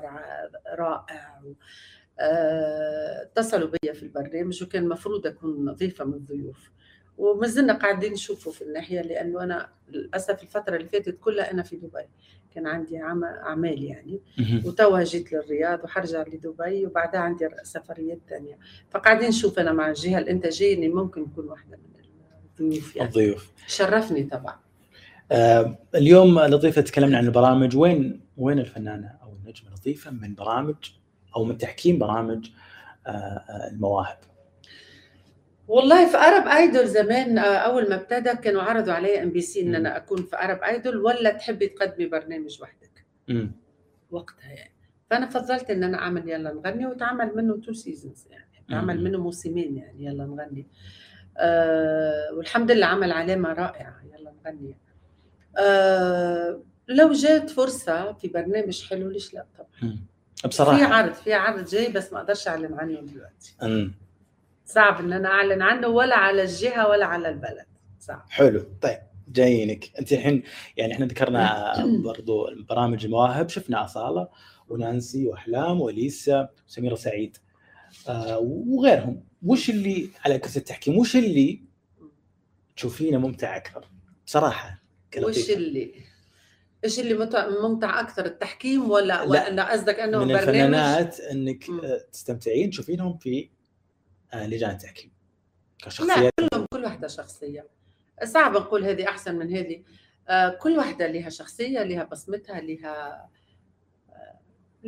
ع- 0.04 0.74
رائع 0.78 1.40
اتصلوا 2.18 3.68
بي 3.68 3.94
في 3.94 4.02
البرنامج 4.02 4.62
وكان 4.62 4.82
المفروض 4.82 5.26
أكون 5.26 5.72
ضيفه 5.72 6.04
من 6.04 6.14
الضيوف. 6.14 6.70
وما 7.18 7.46
زلنا 7.46 7.72
قاعدين 7.72 8.12
نشوفه 8.12 8.50
في 8.50 8.62
الناحية 8.62 9.00
لأنه 9.02 9.42
أنا 9.42 9.68
للأسف 9.88 10.42
الفترة 10.42 10.76
اللي 10.76 10.88
فاتت 10.88 11.18
كلها 11.20 11.50
أنا 11.52 11.62
في 11.62 11.76
دبي. 11.76 12.08
كان 12.54 12.66
عندي 12.66 12.98
عم- 12.98 13.24
أعمال 13.24 13.84
يعني. 13.84 14.20
وتوا 14.64 15.02
جيت 15.02 15.32
للرياض 15.32 15.84
وحرجع 15.84 16.22
لدبي 16.22 16.86
وبعدها 16.86 17.20
عندي 17.20 17.48
سفريات 17.62 18.18
تانية. 18.28 18.58
فقاعدين 18.90 19.28
نشوف 19.28 19.58
أنا 19.58 19.72
مع 19.72 19.88
الجهة 19.88 20.18
الإنتاجية 20.18 20.74
إني 20.76 20.88
ممكن 20.88 21.20
نكون 21.20 21.44
واحدة 21.48 21.76
من 21.76 22.02
الضيوف 22.60 22.96
يعني. 22.96 23.08
الضيوف. 23.08 23.52
شرفني 23.66 24.22
طبعا. 24.24 24.56
آه 25.32 25.78
اليوم 25.94 26.40
لطيفة 26.40 26.80
تكلمنا 26.82 27.18
عن 27.18 27.26
البرامج. 27.26 27.76
وين 27.76 28.20
وين 28.36 28.58
الفنانة 28.58 29.18
أو 29.22 29.32
النجمة 29.32 29.70
لطيفة 29.74 30.10
من 30.10 30.34
برامج 30.34 30.74
أو 31.36 31.44
من 31.44 31.58
تحكيم 31.58 31.98
برامج 31.98 32.50
آه 33.06 33.10
آه 33.10 33.70
المواهب. 33.72 34.18
والله 35.68 36.10
في 36.10 36.16
Arab 36.16 36.46
Idol 36.48 36.86
زمان 36.88 37.38
آه، 37.38 37.56
أول 37.56 37.88
ما 37.88 37.94
ابتدى 37.94 38.30
كانوا 38.36 38.62
عرضوا 38.62 38.92
علي 38.92 39.22
MBC 39.22 39.60
إن. 39.60 39.74
أنا 39.74 39.96
أكون 39.96 40.22
في 40.22 40.36
Arab 40.36 40.62
Idol 40.62 40.96
ولا 40.96 41.30
تحبي 41.32 41.66
تقدمي 41.66 42.06
برنامج 42.06 42.62
وحدك. 42.62 43.04
مم. 43.28 43.52
وقتها 44.10 44.50
يعني. 44.52 44.72
فأنا 45.10 45.26
فضلت 45.26 45.70
إن 45.70 45.84
أنا 45.84 45.98
أعمل 45.98 46.28
يلا 46.28 46.52
نغني 46.52 46.86
وتعمل 46.86 47.36
منه 47.36 47.56
two 47.60 47.72
seasons 47.72 48.26
يعني. 48.30 48.64
تعمل. 48.68 49.04
منه 49.04 49.18
موسمين 49.18 49.76
يعني 49.76 50.04
يلا 50.04 50.24
نغني. 50.24 50.66
آه 51.38 52.28
والحمد 52.36 52.70
لله 52.70 52.86
عمل 52.86 53.12
علامة 53.12 53.52
رائعة 53.52 54.02
يلا 54.14 54.32
نغني. 54.44 54.76
آه 55.58 56.60
لو 56.88 57.12
جات 57.12 57.50
فرصة 57.50 58.12
في 58.12 58.28
برنامج 58.28 58.84
حلو 58.88 59.10
ليش 59.10 59.34
لا 59.34 59.46
طبعا. 59.58 59.98
مم. 60.44 60.50
في 60.78 60.84
عرض 60.84 61.12
في 61.14 61.34
عرض 61.34 61.64
جاي 61.64 61.92
بس 61.92 62.12
ما 62.12 62.18
أقدرش 62.20 62.48
أعلن 62.48 62.74
عنه 62.74 63.00
دلوقتي. 63.00 63.56
مم. 63.62 63.94
صعب 64.64 65.00
إن 65.00 65.12
أنا 65.12 65.28
أعلن 65.28 65.62
عنه 65.62 65.88
ولا 65.88 66.16
على 66.16 66.42
الجهة 66.42 66.88
ولا 66.88 67.06
على 67.06 67.28
البلد. 67.28 67.66
صعب. 68.00 68.24
حلو. 68.30 68.66
طيب 68.82 68.98
جايينك. 69.28 69.98
أنت 69.98 70.12
الحين 70.12 70.42
يعني 70.76 70.92
إحنا 70.92 71.06
ذكرنا 71.06 71.72
برضو 72.04 72.48
برامج 72.68 73.04
المواهب. 73.04 73.48
شفنا 73.48 73.84
أصالة 73.84 74.28
ونانسي 74.68 75.26
وأحلام 75.26 75.80
واليسا 75.80 76.48
وسميرة 76.68 76.94
سعيد. 76.94 77.36
آه 78.08 78.38
وغيرهم. 78.38 79.24
وش 79.42 79.70
اللي 79.70 80.10
على 80.24 80.38
كرسي 80.38 80.58
التحكيم؟ 80.58 80.98
وش 80.98 81.16
اللي 81.16 81.62
تشوفينه 82.76 83.18
ممتع 83.18 83.56
أكثر؟ 83.56 83.88
بصراحة 84.26 84.82
وش. 85.18 85.50
اللي؟ 85.50 85.92
إيش 86.86 87.00
اللي 87.00 87.14
متع- 87.14 87.48
ممتع 87.62 88.00
أكثر 88.00 88.26
التحكيم 88.26 88.90
ولا 88.90 89.04
لا. 89.06 89.22
ولا 89.22 89.72
قصدك 89.72 90.00
إنه 90.00 90.18
من 90.18 90.24
برنامج 90.24 90.40
الفنانات 90.48 91.20
إنك 91.20 91.70
مم. 91.70 91.80
آه، 91.80 92.00
تستمتعين 92.12 92.70
تشوفينهم 92.70 93.16
في 93.18 93.48
آه 94.34 94.46
لجان 94.46 94.70
التحكيم 94.70 95.10
لا 95.82 95.86
كشخصيات 95.88 96.32
كلهم 96.40 96.66
كل 96.72 96.84
واحدة 96.84 97.08
شخصية 97.08 97.66
صعب 98.24 98.56
نقول 98.56 98.84
هذه 98.84 99.08
أحسن 99.08 99.34
من 99.34 99.56
هذه 99.56 99.82
آه، 100.28 100.48
كل 100.48 100.76
واحدة 100.78 101.06
لها 101.06 101.28
شخصية 101.28 101.82
لها 101.82 102.04
بصمتها 102.04 102.60
لها 102.60 103.28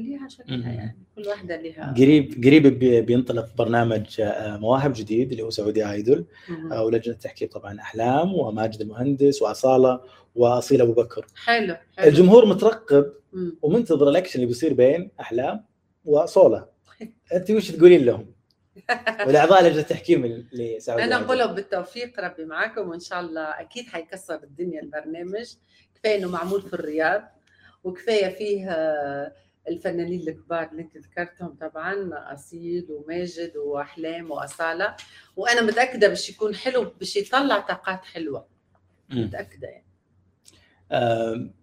لها 0.03 0.29
شكلها. 0.29 0.73
يعني 0.73 0.99
كل 1.17 1.29
واحدة 1.29 1.57
لها 1.63 1.95
قريب 1.97 2.45
قريب 2.45 2.67
بي- 2.79 3.01
بينطلق 3.01 3.49
برنامج 3.59 4.21
آه، 4.21 4.57
مواهب 4.57 4.93
جديد 4.97 5.31
اللي 5.31 5.43
هو 5.43 5.51
سعودي 5.51 5.91
آيدول. 5.91 6.27
آه، 6.73 6.85
ولجنة 6.85 7.15
تحكيم 7.15 7.49
طبعا 7.49 7.81
أحلام 7.81 8.35
وماجد 8.35 8.81
المهندس 8.81 9.43
وأصالة 9.43 10.01
واصيل 10.35 10.81
أبو 10.81 10.93
بكر 10.93 11.27
حلو 11.45 11.77
حلو 11.97 12.09
الجمهور 12.09 12.47
مترقب. 12.47 13.13
ومنتظر 13.63 14.09
الأكشن 14.09 14.35
اللي 14.35 14.47
بيصير 14.47 14.73
بين 14.75 15.11
أحلام 15.21 15.65
وصوله 16.05 16.67
أنت 17.35 17.51
وش 17.51 17.71
تقولين 17.71 18.05
لهم؟ 18.05 18.27
ولاعضاء 19.27 19.65
لجنة 19.65 19.81
التحكيم 19.81 20.25
اللي 20.25 20.81
سعودي 20.81 21.05
أنا. 21.05 21.17
أقول 21.25 21.39
لهم 21.39 21.55
بالتوفيق 21.55 22.21
ربي 22.21 22.45
معكم 22.45 22.89
وإن 22.89 23.01
شاء 23.01 23.21
الله 23.21 23.43
أكيد 23.61 23.87
حيكسر 23.87 24.41
الدنيا 24.43 24.83
البرنامج 24.83 25.47
كفاية 25.95 26.19
إنه 26.19 26.29
معمول 26.31 26.63
في 26.63 26.75
الرياض 26.75 27.23
وكفاية 27.85 28.29
فيه 28.35 28.71
آه، 28.71 29.33
الفنانين 29.69 30.21
الكبار 30.29 30.69
اللي 30.73 30.83
انت 30.83 30.97
ذكرتهم 30.97 31.57
طبعا 31.61 32.11
اصيل 32.35 32.87
وماجد 32.91 33.57
وأحلام 33.57 34.31
وأصالة. 34.31 34.97
وأنا 35.37 35.63
متأكدة 35.63 36.09
باش 36.09 36.31
يكون 36.31 36.55
حلو 36.55 36.85
باش 36.99 37.17
يطلع 37.17 37.59
طاقات 37.61 38.05
حلوة. 38.05 38.47
متأكدة 39.11 39.69
يعني. 39.69 39.87
آم، 40.93 41.55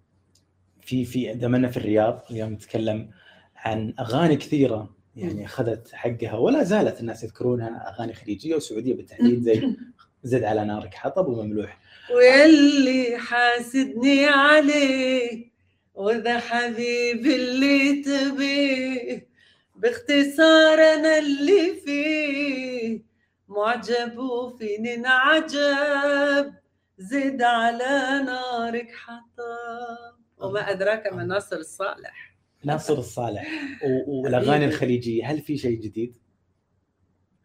في 0.82 1.06
في 1.06 1.34
دمنا 1.34 1.68
في 1.70 1.78
الرياض 1.78 2.24
اليوم 2.32 2.54
نتكلم 2.54 3.12
عن 3.56 3.94
أغاني 4.00 4.36
كثيرة 4.36 4.96
يعني 5.16 5.46
أخذت 5.46 5.94
حقها 5.94 6.34
ولا 6.38 6.64
زالت 6.64 7.00
الناس 7.00 7.24
يذكرونها 7.24 7.94
أغاني 7.94 8.14
خليجية 8.14 8.56
وسعودية 8.56 8.94
بالتحديد 8.94 9.42
زي 9.42 9.76
زد 10.24 10.44
على 10.44 10.66
نارك 10.66 10.94
حطب 10.94 11.28
ومملوح. 11.28 11.80
واللي 12.16 13.18
حاسدني 13.18 14.26
عليه 14.26 15.55
وذا 15.96 16.40
حبيبي 16.40 17.36
اللي 17.36 18.04
تبيه 18.04 19.28
باختصار 19.76 20.80
أنا 20.80 21.18
اللي 21.18 21.74
فيه. 21.86 23.02
معجب 23.48 24.18
وفيني 24.18 24.96
انعجب 24.96 26.54
زد 26.98 27.42
على 27.42 28.24
نارك 28.26 28.92
حطب. 28.92 30.16
وما 30.38 30.72
أدراك 30.72 31.14
ما 31.14 31.24
ناصر 31.24 31.56
الصالح. 31.56 32.36
ناصر 32.64 32.94
الصالح. 32.98 33.48
والأغاني 34.08 34.52
حبيبي. 34.52 34.66
الخليجية 34.66 35.32
هل 35.32 35.42
في 35.42 35.58
شيء 35.58 35.80
جديد؟ 35.80 36.18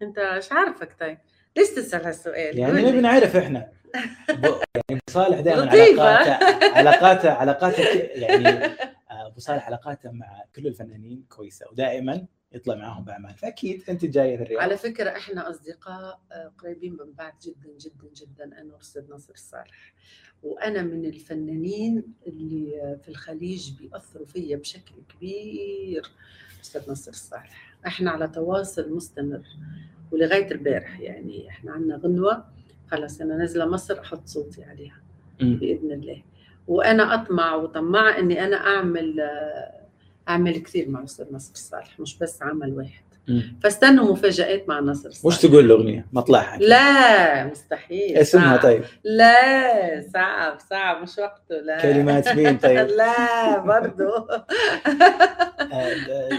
أنت 0.02 0.18
إيش 0.18 0.52
عارفك 0.52 0.96
طيب؟ 1.00 1.18
ليش 1.56 1.68
تسأل 1.70 2.04
هالسؤال؟ 2.06 2.58
يعني. 2.58 2.82
نبي 2.82 3.00
نعرف 3.00 3.36
إحنا. 3.36 3.72
يعني 4.28 4.54
أبو 4.90 5.00
صالح 5.10 5.40
دائما. 5.40 5.62
علاقاته 5.62 6.34
علاقاته 6.78 7.30
علاقاته 7.30 7.82
يعني 7.98 8.48
آه، 9.10 9.26
أبو 9.26 9.40
صالح 9.40 9.66
علاقاته 9.66 10.10
مع 10.10 10.42
كل 10.56 10.66
الفنانين 10.66 11.24
كويسة 11.28 11.66
ودائما 11.72 12.26
يطلع 12.52 12.74
معاهم 12.74 13.04
باعمال 13.04 13.34
فأكيد 13.34 13.82
أنت 13.88 14.04
جاية 14.04 14.36
في 14.36 14.42
الرياض 14.42 14.62
على 14.62 14.76
فكرة 14.76 15.10
إحنا 15.10 15.50
أصدقاء 15.50 16.20
آه، 16.32 16.52
قريبين 16.58 16.92
من 16.92 17.12
بعض 17.12 17.32
جدا 17.42 17.70
جدا 17.80 18.08
جدا 18.16 18.60
أنا 18.60 18.74
وأستاذ 18.74 19.10
ناصر 19.10 19.32
الصالح 19.32 19.94
وأنا 20.42 20.82
من 20.82 21.04
الفنانين 21.04 22.04
اللي 22.26 22.98
في 23.02 23.08
الخليج 23.08 23.70
بيأثروا 23.78 24.26
فيا 24.26 24.56
بشكل 24.56 24.94
كبير 25.08 26.10
أستاذ 26.62 26.88
ناصر 26.88 27.10
الصالح 27.10 27.74
إحنا 27.86 28.10
على 28.10 28.28
تواصل 28.28 28.92
مستمر 28.92 29.42
ولغاية 30.12 30.50
البارح 30.50 31.00
يعني. 31.00 31.48
إحنا 31.48 31.72
عندنا 31.72 31.96
غنوة 31.96 32.44
خلاص 32.90 33.20
أنا 33.20 33.36
نازلة 33.36 33.66
مصر 33.66 34.00
أحط 34.00 34.26
صوتي 34.26 34.64
عليها 34.64 34.96
مم. 35.40 35.56
بإذن 35.56 35.92
الله 35.92 36.22
وأنا 36.68 37.14
أطمع 37.14 37.54
وطماعة 37.54 38.18
إني 38.18 38.44
أنا 38.44 38.56
أعمل 38.56 39.20
آه، 39.20 39.72
أعمل 40.28 40.58
كثير 40.58 40.88
مع 40.88 41.04
أستاذ 41.04 41.32
ناصر 41.32 41.52
الصالح 41.52 42.00
مش 42.00 42.18
بس 42.18 42.42
عمل 42.42 42.72
واحد. 42.74 43.02
فاستنوا 43.62 44.12
مفاجآت 44.12 44.68
مع 44.68 44.80
ناصر 44.80 45.08
الصالح 45.08 45.26
وش 45.26 45.42
تقول 45.42 45.64
الاغنيه؟ 45.64 46.06
مطلعها 46.12 46.58
لا 46.58 47.44
مستحيل 47.46 48.16
اسمها 48.18 48.56
صعب. 48.56 48.62
طيب 48.62 48.82
لا 49.04 50.04
صعب 50.14 50.58
صعب 50.70 51.02
مش 51.02 51.18
وقته 51.18 51.54
لا 51.60 51.82
كلمات 51.82 52.28
مين 52.28 52.58
طيب؟ 52.58 52.88
لا 52.98 53.58
برضو 53.58 54.08
آه، 55.72 55.88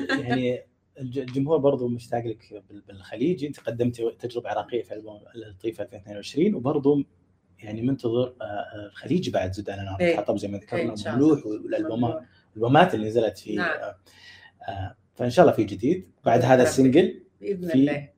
يعني 0.09 0.63
الجمهور 1.01 1.57
برضو 1.57 1.87
مشتاق 1.87 2.25
لك 2.25 2.63
بال- 2.69 2.81
بالخليجي 2.81 3.47
انت 3.47 3.59
قدمتي 3.59 4.11
تجربة 4.19 4.49
عراقية 4.49 4.83
في 4.83 4.93
ألبوم 4.93 5.19
اللطيفه 5.35 5.83
2022 5.83 6.55
وبرضو 6.55 7.03
يعني 7.59 7.81
منتظر 7.81 8.35
آه، 8.41 8.43
آه، 8.43 8.85
الخليجي 8.87 9.31
بعد 9.31 9.51
زد 9.53 9.69
على 9.69 9.83
نار. 9.83 9.97
إيه. 9.99 10.17
حطب 10.17 10.37
زي 10.37 10.47
ما 10.47 10.57
إيه، 10.57 10.63
ذكرنا. 10.63 11.15
مملوح 11.15 11.45
والألبومات 11.45 12.21
الألبومات 12.55 12.93
اللي 12.95 13.07
نزلت 13.07 13.37
في 13.37 13.55
نعم. 13.55 13.93
آه، 14.69 14.95
فإن 15.15 15.29
شاء 15.29 15.45
الله 15.45 15.55
في 15.55 15.63
جديد. 15.63 16.11
بعد 16.25 16.41
هذا 16.41 16.53
ربي. 16.53 16.63
السنجل 16.63 17.23
بإذن 17.41 17.67
في- 17.67 17.73
الله. 17.73 18.09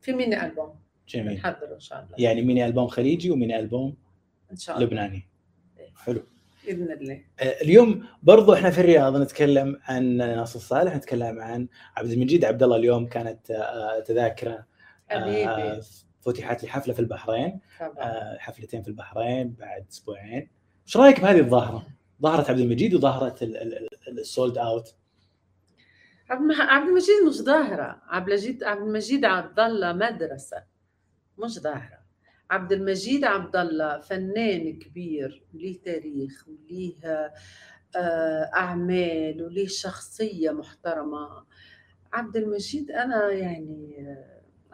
في 0.00 0.12
ميني 0.12 0.46
ألبوم. 0.46 0.74
جميل. 1.08 1.34
نحضره 1.34 1.74
إن 1.74 1.80
شاء 1.80 2.04
الله. 2.04 2.14
يعني 2.18 2.42
ميني 2.42 2.66
ألبوم 2.66 2.86
خليجي 2.86 3.30
وميني 3.30 3.58
ألبوم 3.58 3.96
إن 4.52 4.56
شاء 4.56 4.76
الله. 4.76 4.86
لبناني. 4.86 5.28
إيه. 5.78 5.90
حلو. 5.96 6.22
بإذن 6.66 6.92
الله. 6.92 7.24
آه، 7.40 7.62
اليوم 7.62 8.06
برضو 8.22 8.54
إحنا 8.54 8.70
في 8.70 8.80
الرياض 8.80 9.16
نتكلم 9.16 9.80
عن 9.84 10.16
ناصر 10.16 10.58
صالح 10.58 10.96
نتكلم 10.96 11.40
عن 11.40 11.68
عبد 11.96 12.10
المجيد 12.10 12.44
عبد 12.44 12.62
الله 12.62 12.76
اليوم 12.76 13.06
كانت 13.06 13.50
آه، 13.50 14.00
تذاكرة 14.00 14.66
آه، 15.10 15.46
حبيبي. 15.46 15.82
فتحت 16.20 16.62
لي 16.62 16.68
حفلة 16.68 16.94
في 16.94 17.00
البحرين. 17.00 17.60
طبعا. 17.80 18.38
حفلتين 18.38 18.82
في 18.82 18.88
البحرين 18.88 19.50
بعد 19.50 19.86
أسبوعين. 19.90 20.50
إيش 20.86 20.96
رأيك 20.96 21.20
بهذه 21.20 21.40
الظاهرة؟ 21.40 21.86
ظاهرة 22.22 22.50
عبد 22.50 22.60
المجيد 22.60 22.94
وظاهرة 22.94 23.36
السولد 24.08 24.58
اوت 24.58 24.94
عبد 26.30 26.88
المجيد 26.88 27.22
مش 27.28 27.34
ظاهرة. 27.34 28.02
عبد 28.08 28.28
المجيد 28.28 28.64
عبد 28.64 28.82
المجيد 28.82 29.24
عبد 29.24 29.60
الله 29.60 29.92
مدرسة. 29.92 30.62
مش 31.38 31.58
ظاهرة. 31.58 32.01
عبد 32.52 32.72
المجيد 32.72 33.24
عبد 33.24 33.56
الله 33.56 34.00
فنان 34.00 34.78
كبير 34.78 35.42
ليه 35.54 35.78
تاريخ 35.84 36.44
وليه 36.48 36.94
آه، 37.96 38.50
أعمال 38.54 39.42
وليه 39.42 39.66
شخصية 39.66 40.50
محترمة. 40.50 41.44
عبد 42.12 42.36
المجيد 42.36 42.90
أنا 42.90 43.30
يعني 43.30 44.06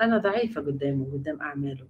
أنا 0.00 0.18
ضعيفة 0.18 0.60
قدامه 0.60 1.12
قدام 1.12 1.40
أعماله 1.40 1.86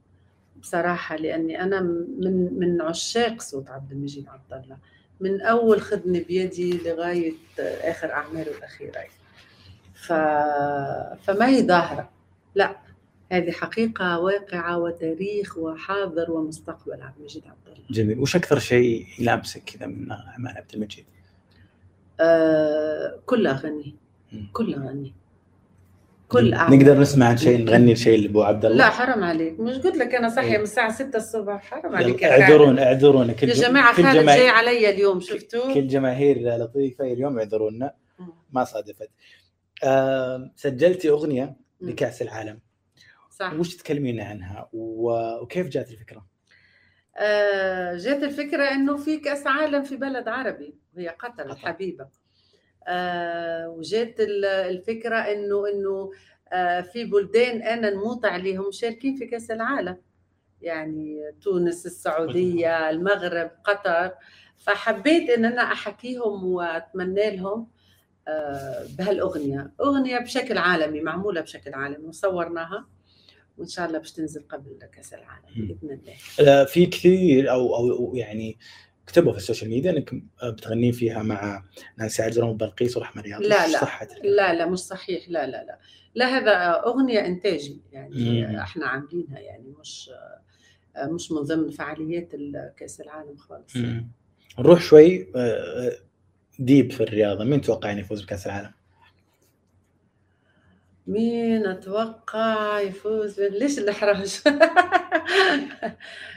بصراحة 0.61 1.17
لأني 1.17 1.63
أنا 1.63 1.81
من 1.81 2.59
من 2.59 2.83
عشاق 2.83 3.41
صوت 3.41 3.69
عبد 3.71 3.93
المجيد 3.93 4.29
عبد 4.29 4.53
الله 4.65 4.77
من 5.21 5.41
أول 5.41 5.81
خدني 5.81 6.21
بيدي 6.21 6.79
لغاية 6.79 7.33
آخر 7.61 8.13
أعماله 8.13 8.59
الأخيرة. 8.59 9.05
ف... 9.95 10.13
فما 11.25 11.47
هي 11.49 11.67
ظاهرة. 11.67 12.11
لا. 12.55 12.77
هذه 13.33 13.51
حقيقة 13.51 14.19
واقعة 14.19 14.79
وتاريخ 14.79 15.59
وحاضر 15.59 16.31
ومستقبل 16.31 17.03
عبد 17.03 17.17
المجيد 17.19 17.43
عبد 17.47 17.67
الله. 17.77 17.87
جميل. 17.91 18.19
وش 18.19 18.37
أكثر 18.37 18.59
شيء 18.59 19.07
يلامسك 19.19 19.63
كذا 19.65 19.87
من 19.87 20.11
اعمال 20.11 20.57
عبد 20.57 20.75
المجيد؟ 20.75 21.05
آه 22.21 23.21
كلها 23.27 23.53
غني 23.53 23.95
مم. 24.33 24.51
كلها 24.53 24.89
غني 24.91 25.15
كل 26.29 26.55
أعمال. 26.55 26.79
نقدر 26.79 26.99
نسمع 27.01 27.27
عن 27.27 27.37
شيء 27.37 27.65
نغني 27.65 27.97
شيء 27.97 28.23
لأبو 28.23 28.43
عبد 28.43 28.65
الله؟ 28.65 28.77
لا 28.77 28.91
حرام 28.91 29.25
عليك. 29.25 29.61
مش 29.61 29.75
قلت 29.77 29.97
لك 29.97 30.15
أنا 30.15 30.29
صاحيه 30.29 30.51
إيه. 30.51 30.57
من 30.59 30.63
الساعة 30.63 30.93
6 30.93 31.17
الصبح 31.17 31.63
حرام 31.63 31.97
عليك 31.97 32.25
اعذرونا 32.25 32.83
اعذرونا 32.87 33.33
كل 33.33 33.49
يا 33.49 33.55
جم- 33.55 33.63
جماعة 33.63 33.97
كل 33.97 34.03
خالد 34.03 34.27
جاي 34.27 34.49
علي 34.49 34.91
اليوم 34.91 35.21
شفتوا؟ 35.21 35.75
كل 35.75 35.87
جماهير 35.89 36.39
لطيفة 36.59 37.05
اليوم 37.13 37.39
اعذرونا. 37.39 37.93
ما 38.53 38.65
صادفت. 38.65 39.11
آه، 39.85 40.51
سجلتي 40.57 41.09
أغنية. 41.11 41.57
لكأس 41.81 42.23
العالم. 42.23 42.59
صح. 43.39 43.53
وش 43.53 43.77
تكلمينا 43.77 44.25
عنها؟ 44.25 44.69
وكيف 44.73 45.69
جات 45.69 45.91
الفكرة؟ 45.91 46.27
آه، 47.17 47.97
جات 47.97 48.23
الفكرة 48.23 48.65
إنه 48.73 48.97
في 48.97 49.17
كأس 49.17 49.47
عالم 49.47 49.83
في 49.83 49.97
بلد 49.97 50.29
عربي 50.29 50.75
وهي 50.97 51.09
قطر. 51.09 51.51
الحبيبة 51.53 52.09
آه، 52.87 53.69
وجات 53.69 54.21
ال- 54.21 54.45
الفكرة 54.45 55.17
إنه 55.17 55.69
إنه 55.69 56.11
آه، 56.53 56.81
في 56.81 57.05
بلدان 57.05 57.63
أنا 57.63 57.91
نموت 57.91 58.25
عليهم 58.25 58.69
مشاركين 58.69 59.17
في 59.17 59.27
كأس 59.27 59.51
العالم. 59.51 59.97
يعني 60.63 61.33
تونس 61.43 61.87
السعودية 61.87 62.91
المغرب 62.91 63.51
قطر. 63.65 64.15
فحبيت 64.59 65.31
إن 65.31 65.45
أنا 65.45 65.63
أحكيهم 65.63 66.45
وأتمنى 66.45 67.37
لهم 67.37 67.69
بهالأغنية. 68.99 69.73
أغنية 69.81 70.19
بشكل 70.19 70.59
عالمي 70.59 71.01
معمولة 71.01 71.41
بشكل 71.41 71.75
عالمي 71.75 72.07
وصورناها. 72.09 72.87
وإن 73.59 73.69
شاء 73.69 73.87
الله 73.89 73.99
باش 73.99 74.13
تنزل 74.13 74.43
قبل 74.49 74.79
كأس 74.93 75.15
العالم 75.15 75.45
مم. 75.57 75.67
بإذن 75.67 75.91
الله 76.01 76.15
آه، 76.61 76.65
في 76.65 76.87
كثير 76.87 77.51
أو 77.51 77.77
أو 77.77 78.15
يعني 78.15 78.59
كتبوا 79.07 79.33
في 79.33 79.39
ال 79.39 79.43
social 79.43 79.71
media 79.71 79.91
إنك 79.91 80.15
بتغنين 80.45 80.93
فيها 80.93 81.23
مع 81.23 81.65
نانسي 81.99 82.23
عجرم 82.23 82.49
وبلقيس 82.49 82.97
ورحمة 82.97 83.23
رياض 83.23 83.43
لا، 83.43 83.67
لا. 83.69 83.81
لا 84.25 84.55
لا 84.55 84.67
مش 84.67 84.79
صحيح 84.79 85.29
لا 85.29 85.47
لا 85.47 85.65
لا 85.65 85.79
لا 86.15 86.27
هذا 86.27 86.83
أغنية 86.87 87.27
إنتاجي 87.27 87.81
يعني 87.93 88.47
مم. 88.47 88.57
إحنا 88.57 88.87
عاملينها 88.87 89.39
يعني 89.39 89.75
مش 89.81 90.11
مش 90.99 91.33
من 91.33 91.39
ضمن 91.43 91.71
فعاليات 91.71 92.35
ال- 92.35 92.73
كأس 92.77 93.01
العالم 93.01 93.37
خالص 93.37 93.77
مم. 93.77 94.09
نروح 94.59 94.81
شوي 94.81 95.23
آه، 95.37 95.39
آه، 95.39 95.93
ديب 96.59 96.93
في 96.93 97.03
الرياضة 97.03 97.45
مين 97.45 97.61
توقع 97.61 97.93
ان 97.93 97.99
يفوز 97.99 98.23
بكأس 98.23 98.47
العالم؟ 98.47 98.71
مين 101.09 101.67
أتوقع 101.67 102.81
يفوز؟ 102.81 103.41
ليش 103.41 103.79
الإحراج؟ 103.79 104.37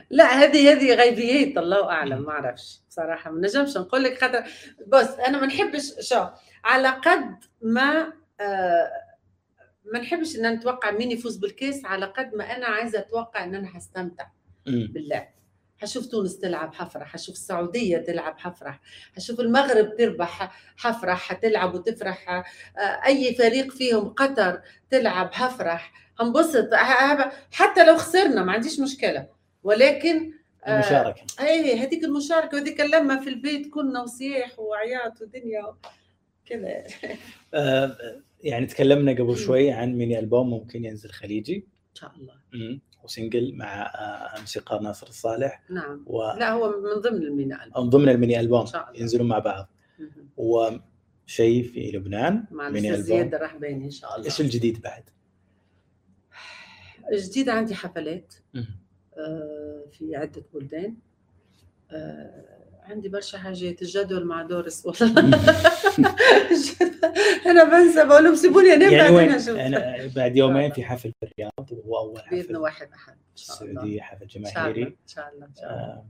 لا 0.09 0.25
هذه 0.25 0.71
هذه 0.71 0.95
غيبيات 0.95 1.57
الله 1.57 1.89
أعلم 1.89 2.21
ما 2.21 2.31
أعرفش 2.31 2.79
بصراحه 2.89 3.31
ما 3.31 3.47
نجمش 3.47 3.77
نقول 3.77 4.03
لك 4.03 4.21
خاطر. 4.21 4.43
بص 4.87 5.09
أنا 5.27 5.39
ما 5.39 5.47
نحبش 5.47 5.93
شو 5.99 6.25
على 6.63 6.87
قد 6.89 7.35
ما 7.61 8.13
آه 8.39 8.91
ما 9.85 9.99
نحبش 9.99 10.35
إن 10.35 10.53
نتوقع 10.53 10.91
مين 10.91 11.11
يفوز 11.11 11.37
بالكاس 11.37 11.85
على 11.85 12.05
قد 12.05 12.35
ما 12.35 12.43
أنا 12.43 12.65
عايزة 12.65 12.99
أتوقع 12.99 13.43
إن 13.43 13.55
أنا 13.55 13.67
حستمتع 13.67 14.27
مم. 14.67 14.93
حشوف 15.81 16.05
تونس 16.05 16.39
تلعب 16.39 16.73
حفرح 16.73 17.07
حشوف 17.07 17.35
السعودية 17.35 17.97
تلعب 17.97 18.39
حفرح 18.39 18.79
حشوف 19.15 19.39
المغرب 19.39 19.95
تربح 19.97 20.51
حفرح 20.77 21.19
حتلعب 21.19 21.73
وتفرح 21.75 22.29
آه، 22.29 22.81
أي 22.81 23.35
فريق 23.35 23.71
فيهم 23.71 24.09
قطر 24.09 24.61
تلعب 24.89 25.33
حفرح 25.33 26.01
هنبسط 26.19 26.73
حتى 27.51 27.85
لو 27.85 27.97
خسرنا 27.97 28.43
ما 28.43 28.51
عنديش 28.51 28.79
مشكلة. 28.79 29.27
ولكن 29.63 30.31
آه، 30.65 30.73
المشاركة. 30.75 31.21
اي 31.39 31.79
هذيك 31.79 32.03
المشاركة 32.03 32.57
وهذيك 32.57 32.81
اللمة 32.81 33.23
في 33.23 33.29
البيت 33.29 33.69
كنا 33.69 34.01
وصياح 34.01 34.59
وعياط 34.59 35.21
ودنيا 35.21 35.73
كذا. 36.45 36.83
آه، 37.53 37.97
يعني 38.43 38.65
تكلمنا 38.65 39.11
قبل 39.11 39.37
شوي 39.37 39.71
عن 39.71 39.93
mini 39.93 40.19
album 40.19 40.49
ممكن 40.49 40.85
ينزل 40.85 41.09
خليجي. 41.09 41.55
إن 41.55 41.95
شاء 41.95 42.11
الله. 42.15 42.33
وسنجل 43.03 43.55
مع 43.55 43.81
آه، 43.81 44.39
موسيقار 44.39 44.81
ناصر 44.81 45.07
الصالح 45.07 45.63
نعم. 45.69 46.03
ومن 46.07 46.39
لا 46.39 46.51
هو 46.51 46.69
من 46.69 47.01
ضمن 47.01 47.89
ضمن 47.89 48.09
ال 48.09 48.15
mini 48.15 48.39
album. 48.39 48.61
إن 48.61 48.65
شاء 48.65 48.89
الله. 48.89 49.01
ينزلون 49.01 49.27
مع 49.27 49.39
بعض. 49.39 49.69
وشيء 50.37 51.63
في 51.63 51.91
لبنان 51.93 52.45
مع 52.51 52.69
mini 52.69 52.89
album. 52.89 53.03
زياد 53.03 53.35
الرحباني 53.35 53.85
إن 53.85 53.91
شاء 53.91 54.15
الله. 54.15 54.25
إيش 54.25 54.41
الجديد 54.41 54.81
بعد؟ 54.81 55.03
جديد 57.13 57.49
عندي 57.49 57.75
حفلات. 57.75 58.33
آه، 59.17 59.85
في 59.91 60.15
عدة 60.15 60.43
بلدان. 60.53 60.95
آه، 61.91 62.60
عندي 62.83 63.09
برشا 63.09 63.37
حاجات 63.37 63.81
الجدول 63.81 64.25
مع 64.25 64.41
دورس. 64.41 64.85
والله. 64.85 65.19
أنا 67.45 67.63
بنسى 67.63 68.05
بقول 68.05 68.23
لهم 68.23 68.35
سيبوني 68.35 68.69
يعني؟ 68.69 68.97
بعدين 68.97 69.31
أشوف. 69.31 69.57
أنا 69.57 70.11
بعد 70.15 70.37
يومين 70.37 70.71
في 70.71 70.83
حفل 70.83 71.13
في 71.19 71.25
الرياض 71.25 71.71
وهو 71.71 71.97
اول 71.97 72.21
بإذن 72.31 72.43
حفل 72.43 72.57
واحد 72.57 72.89
أحد. 72.93 73.13
إن 73.13 73.35
شاء 73.35 73.61
الله. 73.61 73.71
السعوديه 73.71 74.01
حفل 74.01 74.27
جماهيري. 74.27 74.83
إن 74.83 74.95
شاء 75.07 75.33
الله 75.33 75.45
إن 75.45 75.55
شاء 75.55 75.69
الله. 75.71 75.83
آه، 75.83 76.05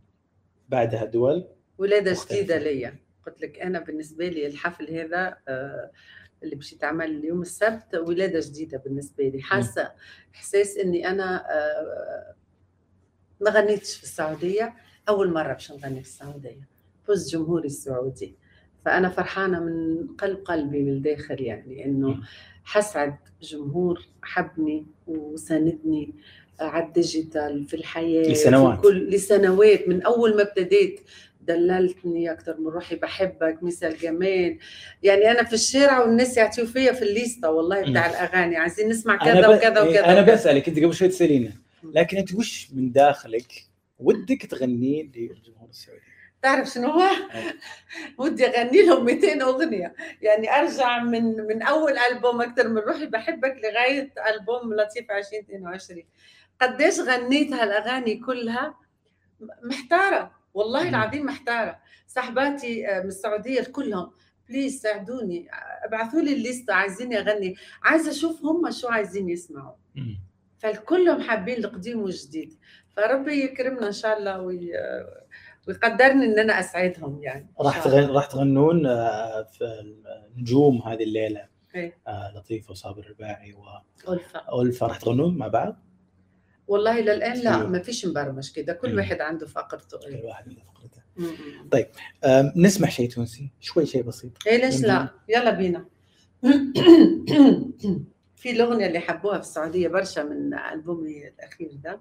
بعدها 0.69 1.05
دول. 1.05 1.47
ولادة. 1.77 2.17
جديدة 2.25 2.57
ليا. 2.57 2.95
قلت 3.25 3.41
لك 3.41 3.59
أنا 3.59 3.79
بالنسبة 3.79 4.27
لي 4.27 4.47
الحفل 4.47 4.97
هذا 4.97 5.37
آه، 5.47 5.91
اللي 6.43 6.55
باش 6.55 6.73
يتعمل 6.73 7.05
اليوم 7.05 7.41
السبت 7.41 7.95
ولادة 7.95 8.39
جديدة 8.39 8.77
بالنسبة 8.77 9.23
لي. 9.23 9.41
حاسة 9.41 9.91
إحساس 10.35 10.77
إني 10.77 11.07
أنا 11.07 11.45
آه، 11.51 12.35
ما 13.41 13.51
غنيتش 13.51 13.97
في 13.97 14.03
السعودية. 14.03 14.73
أول 15.11 15.33
مرة 15.33 15.53
باش 15.53 15.71
نغني 15.71 16.01
في 16.01 16.07
السعوديه 16.07 16.67
فوز 17.07 17.31
جمهوري 17.31 17.67
السعودي 17.67 18.35
فأنا 18.85 19.09
فرحانة 19.09 19.59
من 19.59 20.07
قلب 20.07 20.37
قلبي 20.37 20.83
من 20.83 20.91
الداخل 20.91 21.41
يعني 21.41 21.85
إنه. 21.85 22.17
حسعد 22.63 23.15
جمهور 23.41 24.07
حبني 24.21 24.85
وساندني 25.07 26.13
على 26.59 26.85
الديجيتال 26.85 27.65
في 27.65 27.73
الحياة 27.73 28.31
لسنوات. 28.31 28.75
في 28.75 28.81
كل 28.81 29.09
لسنوات 29.09 29.87
من 29.87 30.01
أول 30.01 30.35
ما 30.35 30.41
ابتديت 30.41 30.99
دللتني 31.41 32.31
أكثر 32.31 32.59
من 32.59 32.67
روحي 32.67 32.95
بحبك 32.95 33.57
مثل 33.61 33.97
جمال 33.97 34.57
يعني 35.03 35.31
أنا 35.31 35.43
في 35.43 35.53
الشارع 35.53 35.99
والناس 36.01 36.37
يعطيوا 36.37 36.67
فيا 36.67 36.91
في 36.93 37.01
الليستة 37.01 37.51
والله 37.51 37.91
بتاع. 37.91 38.09
الأغاني 38.09 38.57
عايزين 38.57 38.89
نسمع 38.89 39.17
كذا. 39.17 39.47
وكذا 39.47 39.81
وكذا 39.81 40.05
أنا. 40.05 40.21
بسألك 40.21 40.67
أنت 40.69 40.79
قبل 40.79 40.93
شوي 40.93 41.07
تسأليني. 41.07 41.51
لكن 41.83 42.17
أنت 42.17 42.33
وش 42.33 42.67
من 42.73 42.91
داخلك 42.91 43.70
ودك 44.01 44.45
تغنيه 44.45 45.03
للجمهور 45.03 45.69
السعودي؟ 45.69 46.01
تعرف 46.41 46.67
شنو 46.67 46.89
هو؟ 46.89 47.09
ودي 48.17 48.47
أغني 48.47 48.81
لهم 48.81 49.05
200 49.05 49.41
أغنية. 49.41 49.95
يعني 50.21 50.55
أرجع 50.59 51.03
من 51.03 51.23
من 51.37 51.61
أول 51.61 51.97
ألبوم 51.97 52.41
أكثر 52.41 52.67
من 52.67 52.77
روحي 52.77 53.05
بحبك 53.05 53.55
لغاية 53.63 54.13
ألبوم 54.29 54.73
لطيف 54.73 55.11
2022 55.11 56.03
قديش 56.61 56.99
غنيت 56.99 57.53
هالأغاني 57.53 58.15
كلها؟ 58.15 58.75
محتارة. 59.63 60.31
والله. 60.53 60.89
العظيم 60.89 61.25
محتارة. 61.25 61.79
صاحباتي 62.07 62.87
آه، 62.87 63.01
من 63.01 63.07
السعودية 63.07 63.61
كلهم 63.63 64.11
please 64.49 64.81
ساعدوني 64.81 65.47
ابعثوا 65.85 66.21
لي 66.21 66.33
ال 66.33 66.41
list 66.41 66.73
عايزين 66.73 67.13
اغني 67.13 67.55
عايزة 67.83 68.11
أشوف 68.11 68.45
هم 68.45 68.71
شو 68.71 68.87
عايزين 68.87 69.29
يسمعوا. 69.29 69.75
فالكلهم 70.59 71.21
حابين 71.21 71.57
القديم 71.57 72.01
والجديد. 72.01 72.53
فربي 72.95 73.43
يكرمنا 73.43 73.87
إن 73.87 73.91
شاء 73.91 74.17
الله 74.17 74.41
وي... 74.41 74.71
ويقدرني 75.67 76.25
إن 76.25 76.39
أنا 76.39 76.59
أسعدهم 76.59 77.23
يعني 77.23 77.47
راح. 77.59 77.83
تغن... 77.83 78.09
راح 78.09 78.25
تغنون 78.25 78.85
آه، 78.85 79.43
في 79.43 79.95
نجوم 80.37 80.81
هذه 80.81 81.03
الليلة 81.03 81.47
إيه. 81.75 81.97
آه، 82.07 82.33
لطيف 82.35 82.69
وصابر 82.69 82.99
الرباعي 82.99 83.55
ألفة. 84.09 84.53
والفا 84.53 84.87
راح 84.87 84.97
تغنون 84.97 85.37
مع 85.37 85.47
بعض؟ 85.47 85.75
والله 86.67 86.99
للآن 86.99 87.37
لا. 87.37 87.57
ما 87.57 87.79
فيش 87.79 88.05
مبرمج 88.05 88.51
كده 88.51 88.73
كل 88.73 88.91
مم. 88.91 88.97
واحد 88.97 89.21
عنده 89.21 89.47
فقرته 89.47 89.97
كل 89.97 90.05
إيه. 90.05 90.25
واحد 90.25 90.47
عنده 90.49 90.61
فقرته. 90.61 91.01
آه، 92.23 92.53
نسمع 92.55 92.89
شيء 92.89 93.09
تونسي 93.09 93.51
شوي 93.59 93.85
شيء 93.85 94.03
بسيط 94.03 94.31
إيه 94.47 94.65
ليش. 94.65 94.81
لا 94.81 95.09
يلا 95.29 95.51
بينا 95.51 95.85
في 98.35 98.51
الأغنية 98.51 98.87
اللي 98.87 98.99
حبوها 98.99 99.35
في 99.35 99.43
السعودية 99.43 99.87
برشا 99.87 100.19
من 100.19 100.53
ألبومي 100.53 101.27
الأخير 101.27 101.71
ده 101.73 101.99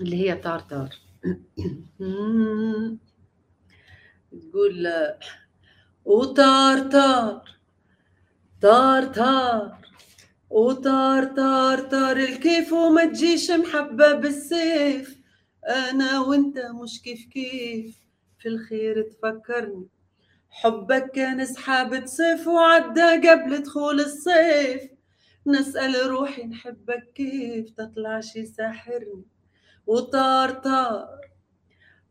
اللي 0.00 0.16
هي 0.16 0.34
طار 0.36 0.60
طار 0.60 0.90
تقول 4.50 4.88
وطار 6.04 6.78
طار 6.90 7.58
طار 8.62 9.04
طار 9.06 9.80
وطار 10.50 11.24
طار 11.24 11.80
طار 11.80 12.16
الكيف 12.16 12.72
وما 12.72 13.04
تجيش 13.04 13.50
محبة 13.50 14.12
بالسيف. 14.12 15.18
أنا 15.68 16.20
وأنت 16.20 16.58
مش 16.58 17.02
كيف 17.02 17.26
كيف 17.26 17.98
في 18.38 18.48
الخير 18.48 19.02
تفكرني. 19.02 19.88
حبك 20.50 21.10
كان 21.10 21.46
سحابة 21.46 22.04
صيف 22.06 22.46
وعدى 22.46 23.28
قبل 23.28 23.62
دخول 23.62 24.00
الصيف. 24.00 24.90
نسأل 25.46 26.10
روحي 26.10 26.42
نحبك 26.44 27.12
كيف 27.14 27.70
تطلع 27.70 28.20
شي 28.20 28.46
ساحرني. 28.46 29.24
وطار 29.86 30.50
طار 30.50 31.20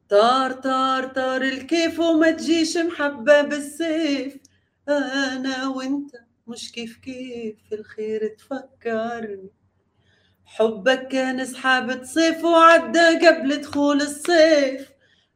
طار 0.09 0.51
طار 0.51 1.07
طار 1.07 1.41
الكيف 1.41 1.99
وما 1.99 2.31
تجيش 2.31 2.77
محبة 2.77 3.41
بالسيف. 3.41 4.37
أنا 4.89 5.67
وأنت 5.67 6.15
مش 6.47 6.71
كيف 6.71 6.97
كيف 6.97 7.73
الخير 7.73 8.35
تفكرني. 8.37 9.49
حبك 10.45 11.07
كان 11.07 11.45
سحابة 11.45 12.03
صيف 12.03 12.43
وعدى 12.43 13.27
قبل 13.27 13.61
دخول 13.61 14.01
الصيف. 14.01 14.91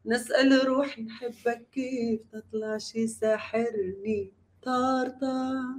نسأل 0.06 0.68
روحي 0.68 1.02
نحبك 1.02 1.68
كيف 1.72 2.22
تطلع 2.32 2.78
شي 2.78 3.08
ساحرني. 3.08 4.32
طار 4.64 5.10
طار 5.10 5.76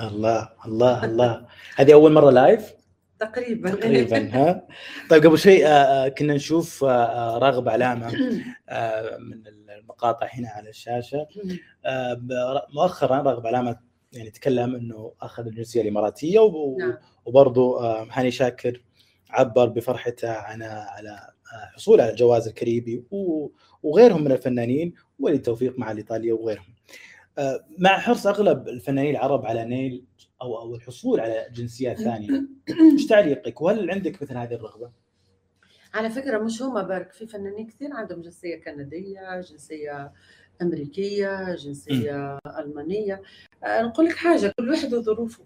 الله 0.00 0.48
الله 0.66 1.04
الله. 1.04 1.46
هذه 1.76 1.92
أول 1.92 2.12
مرة 2.12 2.30
لايف 2.30 2.81
تقريبا. 3.24 3.70
تقريبا 3.70 4.28
ها؟ 4.36 4.66
طيب 5.10 5.26
قبل 5.26 5.38
شيء 5.38 5.66
آه، 5.66 5.68
آه، 5.68 6.08
كنا 6.08 6.34
نشوف 6.34 6.84
آه، 6.84 7.38
راغب 7.38 7.68
علامة 7.68 8.12
من 9.18 9.42
المقاطع 9.78 10.26
هنا 10.26 10.48
على 10.48 10.68
الشاشة. 10.68 11.26
مؤخرا 12.74 13.22
راغب 13.22 13.46
علامة 13.46 13.78
يعني 14.12 14.30
تكلم 14.30 14.74
إنه 14.74 15.12
أخذ 15.22 15.46
الجنسية 15.46 15.82
الإماراتية 15.82 16.38
نعم. 16.78 16.98
وبرضه 17.24 17.94
هاني 18.10 18.30
شاكر 18.30 18.82
عبر 19.30 19.66
بفرحته 19.66 20.30
عن 20.32 20.62
على 20.62 21.32
حصول 21.74 22.00
على 22.00 22.10
الجواز 22.10 22.48
الكاريبي 22.48 23.04
وغيرهم 23.82 24.24
من 24.24 24.32
الفنانين 24.32 24.94
وللتوفيق 25.18 25.78
مع 25.78 25.90
الايطاليا 25.90 26.34
وغيرهم. 26.34 26.74
مع 27.78 27.98
حرص 27.98 28.26
أغلب 28.26 28.68
الفنانين 28.68 29.10
العرب 29.10 29.46
على 29.46 29.64
نيل 29.64 30.04
أو 30.42 30.58
أو 30.60 30.74
الحصول 30.74 31.20
على 31.20 31.46
جنسيات 31.52 31.98
ثانية، 31.98 32.42
إيش 32.92 33.06
تعليقك؟ 33.06 33.60
وهل 33.60 33.90
عندك 33.90 34.22
مثل 34.22 34.36
هذه 34.36 34.54
الرغبة؟ 34.54 34.90
على 35.94 36.10
فكرة 36.10 36.38
مش 36.38 36.62
هما 36.62 36.82
برك 36.82 37.12
في 37.12 37.26
فنانين 37.26 37.66
كثير 37.66 37.92
عندهم 37.92 38.20
جنسية 38.20 38.56
كندية 38.56 39.40
جنسية 39.40 40.12
أمريكية 40.62 41.54
جنسية 41.54 42.38
ألمانية. 42.58 43.22
آه، 43.64 43.82
نقول 43.82 44.06
لك 44.06 44.16
حاجة 44.16 44.52
كل 44.58 44.70
واحد 44.70 44.94
وظروفه 44.94 45.44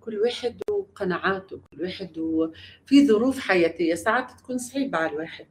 كل 0.00 0.18
واحد 0.18 0.62
وقناعاته 0.70 1.60
كل 1.70 1.82
واحد 1.82 2.18
و... 2.18 2.48
في 2.86 3.06
ظروف 3.06 3.38
حياتية. 3.38 3.94
ساعات 3.94 4.30
تكون 4.30 4.58
صعيبة 4.58 4.98
على 4.98 5.12
الواحد. 5.12 5.46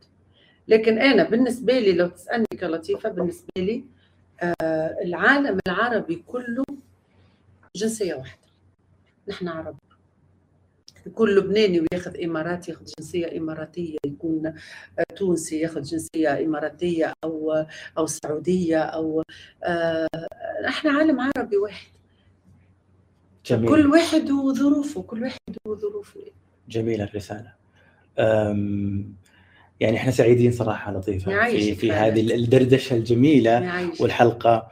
لكن 0.67 0.99
أنا 0.99 1.29
بالنسبة 1.29 1.79
لي 1.79 1.93
لو 1.93 2.07
تسألني 2.07 2.45
كلطيفة 2.59 3.09
بالنسبة 3.09 3.49
لي 3.57 3.85
آه 4.41 4.97
العالم 5.03 5.59
العربي 5.67 6.15
كله 6.15 6.63
جنسية 7.75 8.15
واحدة. 8.15 8.40
نحن 9.31 9.47
عرب. 9.47 9.75
يكون 11.05 11.29
لبناني 11.29 11.79
وياخذ 11.79 12.23
اماراتي 12.23 12.71
ياخذ 12.71 12.85
جنسية 12.99 13.37
إماراتية 13.37 13.97
يكون 14.05 14.45
آه، 14.47 15.03
تونسي 15.15 15.59
ياخذ 15.59 15.81
جنسية 15.81 16.45
إماراتية 16.45 17.13
أو 17.23 17.65
أو 17.97 18.05
سعودية 18.05 18.79
أو 18.79 19.23
آه 19.63 20.07
إحنا 20.67 20.91
عالم 20.91 21.19
عربي 21.19 21.57
واحد. 21.57 21.87
جميل. 23.45 23.69
كل 23.69 23.87
واحد 23.87 24.31
وظروفه 24.31 25.01
كل 25.01 25.23
واحد 25.23 25.37
وظروفه. 25.67 26.19
جميله 26.69 27.03
الرسالة. 27.03 27.53
أم 28.19 29.13
يعني 29.79 29.97
إحنا 29.97 30.11
سعيدين 30.11 30.51
صراحة 30.51 30.93
لطيفة 30.93 31.49
في 31.49 31.75
في. 31.75 31.91
هذه 31.91 32.35
الدردشة 32.35 32.95
الجميلة 32.95 33.89
والحلقة. 33.99 34.71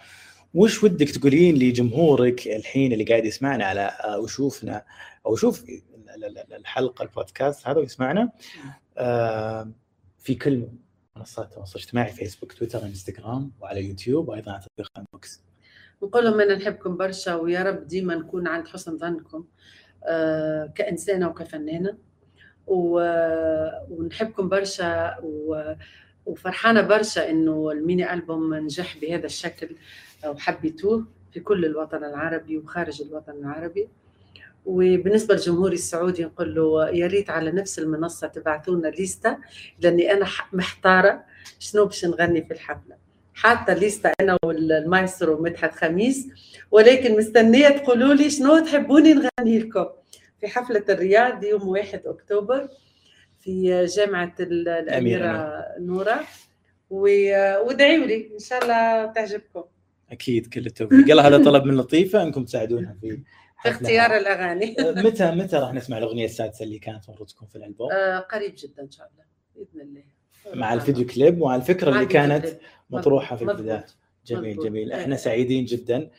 وش 0.53 0.83
ودك 0.83 1.09
تقولين 1.09 1.55
لجمهورك 1.55 2.47
الحين 2.47 2.93
اللي 2.93 3.03
قاعد 3.03 3.25
يسمعنا 3.25 3.65
على 3.65 3.81
آه، 3.81 4.19
ويشوفنا 4.19 4.85
أو 5.25 5.33
يشوف 5.33 5.63
ال- 5.63 5.81
ال- 6.25 6.37
ال- 6.37 6.53
الحلقة 6.53 7.03
البودكاست 7.03 7.67
هذا 7.67 7.79
ويسمعنا 7.79 8.31
آه، 8.97 9.71
في 10.17 10.35
كل 10.35 10.67
منصات 11.15 11.45
التواصل 11.49 11.79
الاجتماعي 11.79 12.11
فيسبوك 12.11 12.53
تويتر 12.53 12.85
إنستغرام 12.85 13.51
وعلى 13.61 13.85
يوتيوب 13.85 14.29
وأيضا 14.29 14.51
على 14.51 14.61
تطبيق 14.61 14.91
inbox 14.97 15.41
نقول 16.03 16.23
لهم 16.25 16.39
أنا 16.41 16.55
نحبكم 16.55 16.97
برشا 16.97 17.35
ويا 17.35 17.63
رب 17.63 17.87
ديما 17.87 18.15
نكون 18.15 18.47
عند 18.47 18.67
حسن 18.67 18.97
ظنكم 18.97 19.45
آه، 20.03 20.65
كإنسانة 20.75 21.27
وكفنانة. 21.27 21.97
ونحبكم 23.89 24.49
برشا 24.49 25.15
و- 25.23 25.73
وفرحانة 26.26 26.82
برشا 26.82 27.30
إنه 27.30 27.72
ال 27.71 27.80
mini 27.80 28.13
album 28.13 28.53
نجح 28.53 28.97
بهذا 29.01 29.26
الشكل 29.26 29.70
وحبيتوه 30.28 31.05
في 31.34 31.39
كل 31.39 31.65
الوطن 31.65 32.03
العربي 32.03 32.57
وخارج 32.57 33.01
الوطن 33.01 33.32
العربي. 33.32 33.88
وبالنسبة 34.65 35.36
للجمهور 35.36 35.72
السعودي 35.72 36.24
نقول 36.26 36.55
له 36.55 36.89
يا 36.89 37.07
ريت 37.07 37.30
على 37.30 37.51
نفس 37.51 37.80
المنصة 37.80 38.28
تبعثوا 38.28 38.76
لنا 38.76 38.88
ليستا 38.88 39.38
لأني 39.80 40.13
أنا 40.13 40.26
محتارة 40.53 41.24
شنو 41.59 41.86
باش 41.86 42.05
نغني 42.05 42.43
في 42.43 42.53
الحفلة. 42.53 42.95
حاطة 43.34 43.74
ليستا 43.74 44.13
أنا 44.22 44.38
والمايسترو 44.45 45.41
مدحت 45.41 45.76
خميس 45.76 46.28
ولكن 46.72 47.17
مستنية 47.17 47.70
تقولوا 47.70 48.13
لي 48.13 48.30
شنو 48.30 48.59
تحبوني 48.59 49.13
نغني 49.13 49.59
لكم. 49.59 49.86
في 50.41 50.47
حفلة 50.47 50.84
الرياض 50.89 51.43
يوم 51.43 51.67
1 51.67 52.01
أكتوبر 52.05 52.67
في 53.39 53.85
جامعة 53.85 54.35
ال- 54.39 54.69
الأميرة 54.69 55.65
نورة 55.79 56.19
و- 56.89 57.57
وادعوا 57.67 58.05
لي 58.05 58.29
إن 58.33 58.39
شاء 58.39 58.63
الله 58.63 59.05
تعجبكم 59.13 59.63
أكيد 60.11 60.47
كل 60.47 60.65
التوفيق 60.65 61.09
يلا 61.09 61.27
هذا 61.27 61.43
طلب 61.43 61.63
من 61.65 61.77
لطيفة 61.77 62.23
إنكم 62.23 62.45
تساعدونها 62.45 62.95
في. 63.01 63.19
اختيار 63.65 64.17
الأغاني 64.17 64.75
آه، 64.79 64.91
متى 64.91 65.31
متى 65.31 65.55
راح 65.57 65.73
نسمع 65.73 65.97
الأغنية 65.97 66.25
السادسة 66.25 66.63
اللي 66.63 66.79
كانت 66.79 67.05
المفروض 67.05 67.29
تكون 67.29 67.47
في 67.47 67.55
الألبوم 67.55 67.91
آه، 67.91 68.19
قريب 68.19 68.53
جدا 68.57 68.83
إن 68.83 68.91
شاء 68.91 69.09
الله 69.13 69.23
بإذن 69.55 69.81
الله 69.81 70.03
مع 70.55 70.73
الفيديو 70.73 71.05
كليب 71.05 71.41
ومع 71.41 71.55
الفكرة 71.55 71.89
اللي 71.89 72.05
كانت 72.05 72.45
كليب. 72.45 72.57
مطروحة 72.89 73.35
في. 73.35 73.41
البداية 73.43 73.85
جميل 74.25 74.49
مضبوط. 74.51 74.65
جميل 74.65 74.91
إيه. 74.93 75.01
إحنا 75.01 75.15
سعيدين 75.15 75.65
جدا. 75.65 76.09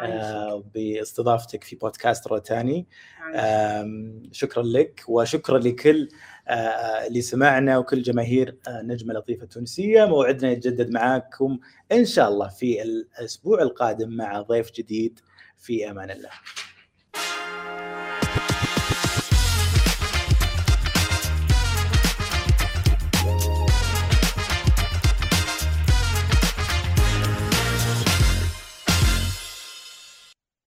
آه، 0.00 0.64
باستضافتك 0.74 1.64
في 1.64 1.76
بودكاست 1.76 2.26
روتاني 2.26 2.86
شكرا 4.32 4.62
لك 4.62 5.00
وشكرا 5.08 5.58
لكل 5.58 6.08
اللي 7.06 7.22
سمعنا 7.22 7.78
وكل 7.78 8.02
جماهير 8.02 8.56
آه، 8.68 8.82
نجمة 8.82 9.14
لطيفة 9.14 9.42
التونسيه 9.42 10.04
موعدنا 10.04 10.50
يتجدد 10.50 10.90
معاكم 10.90 11.58
إن 11.92 12.04
شاء 12.04 12.28
الله 12.28 12.48
في 12.48 12.82
الأسبوع 12.82 13.62
القادم 13.62 14.08
مع 14.16 14.40
ضيف 14.40 14.72
جديد. 14.72 15.20
في 15.58 15.90
أمان 15.90 16.10
الله. 16.10 16.30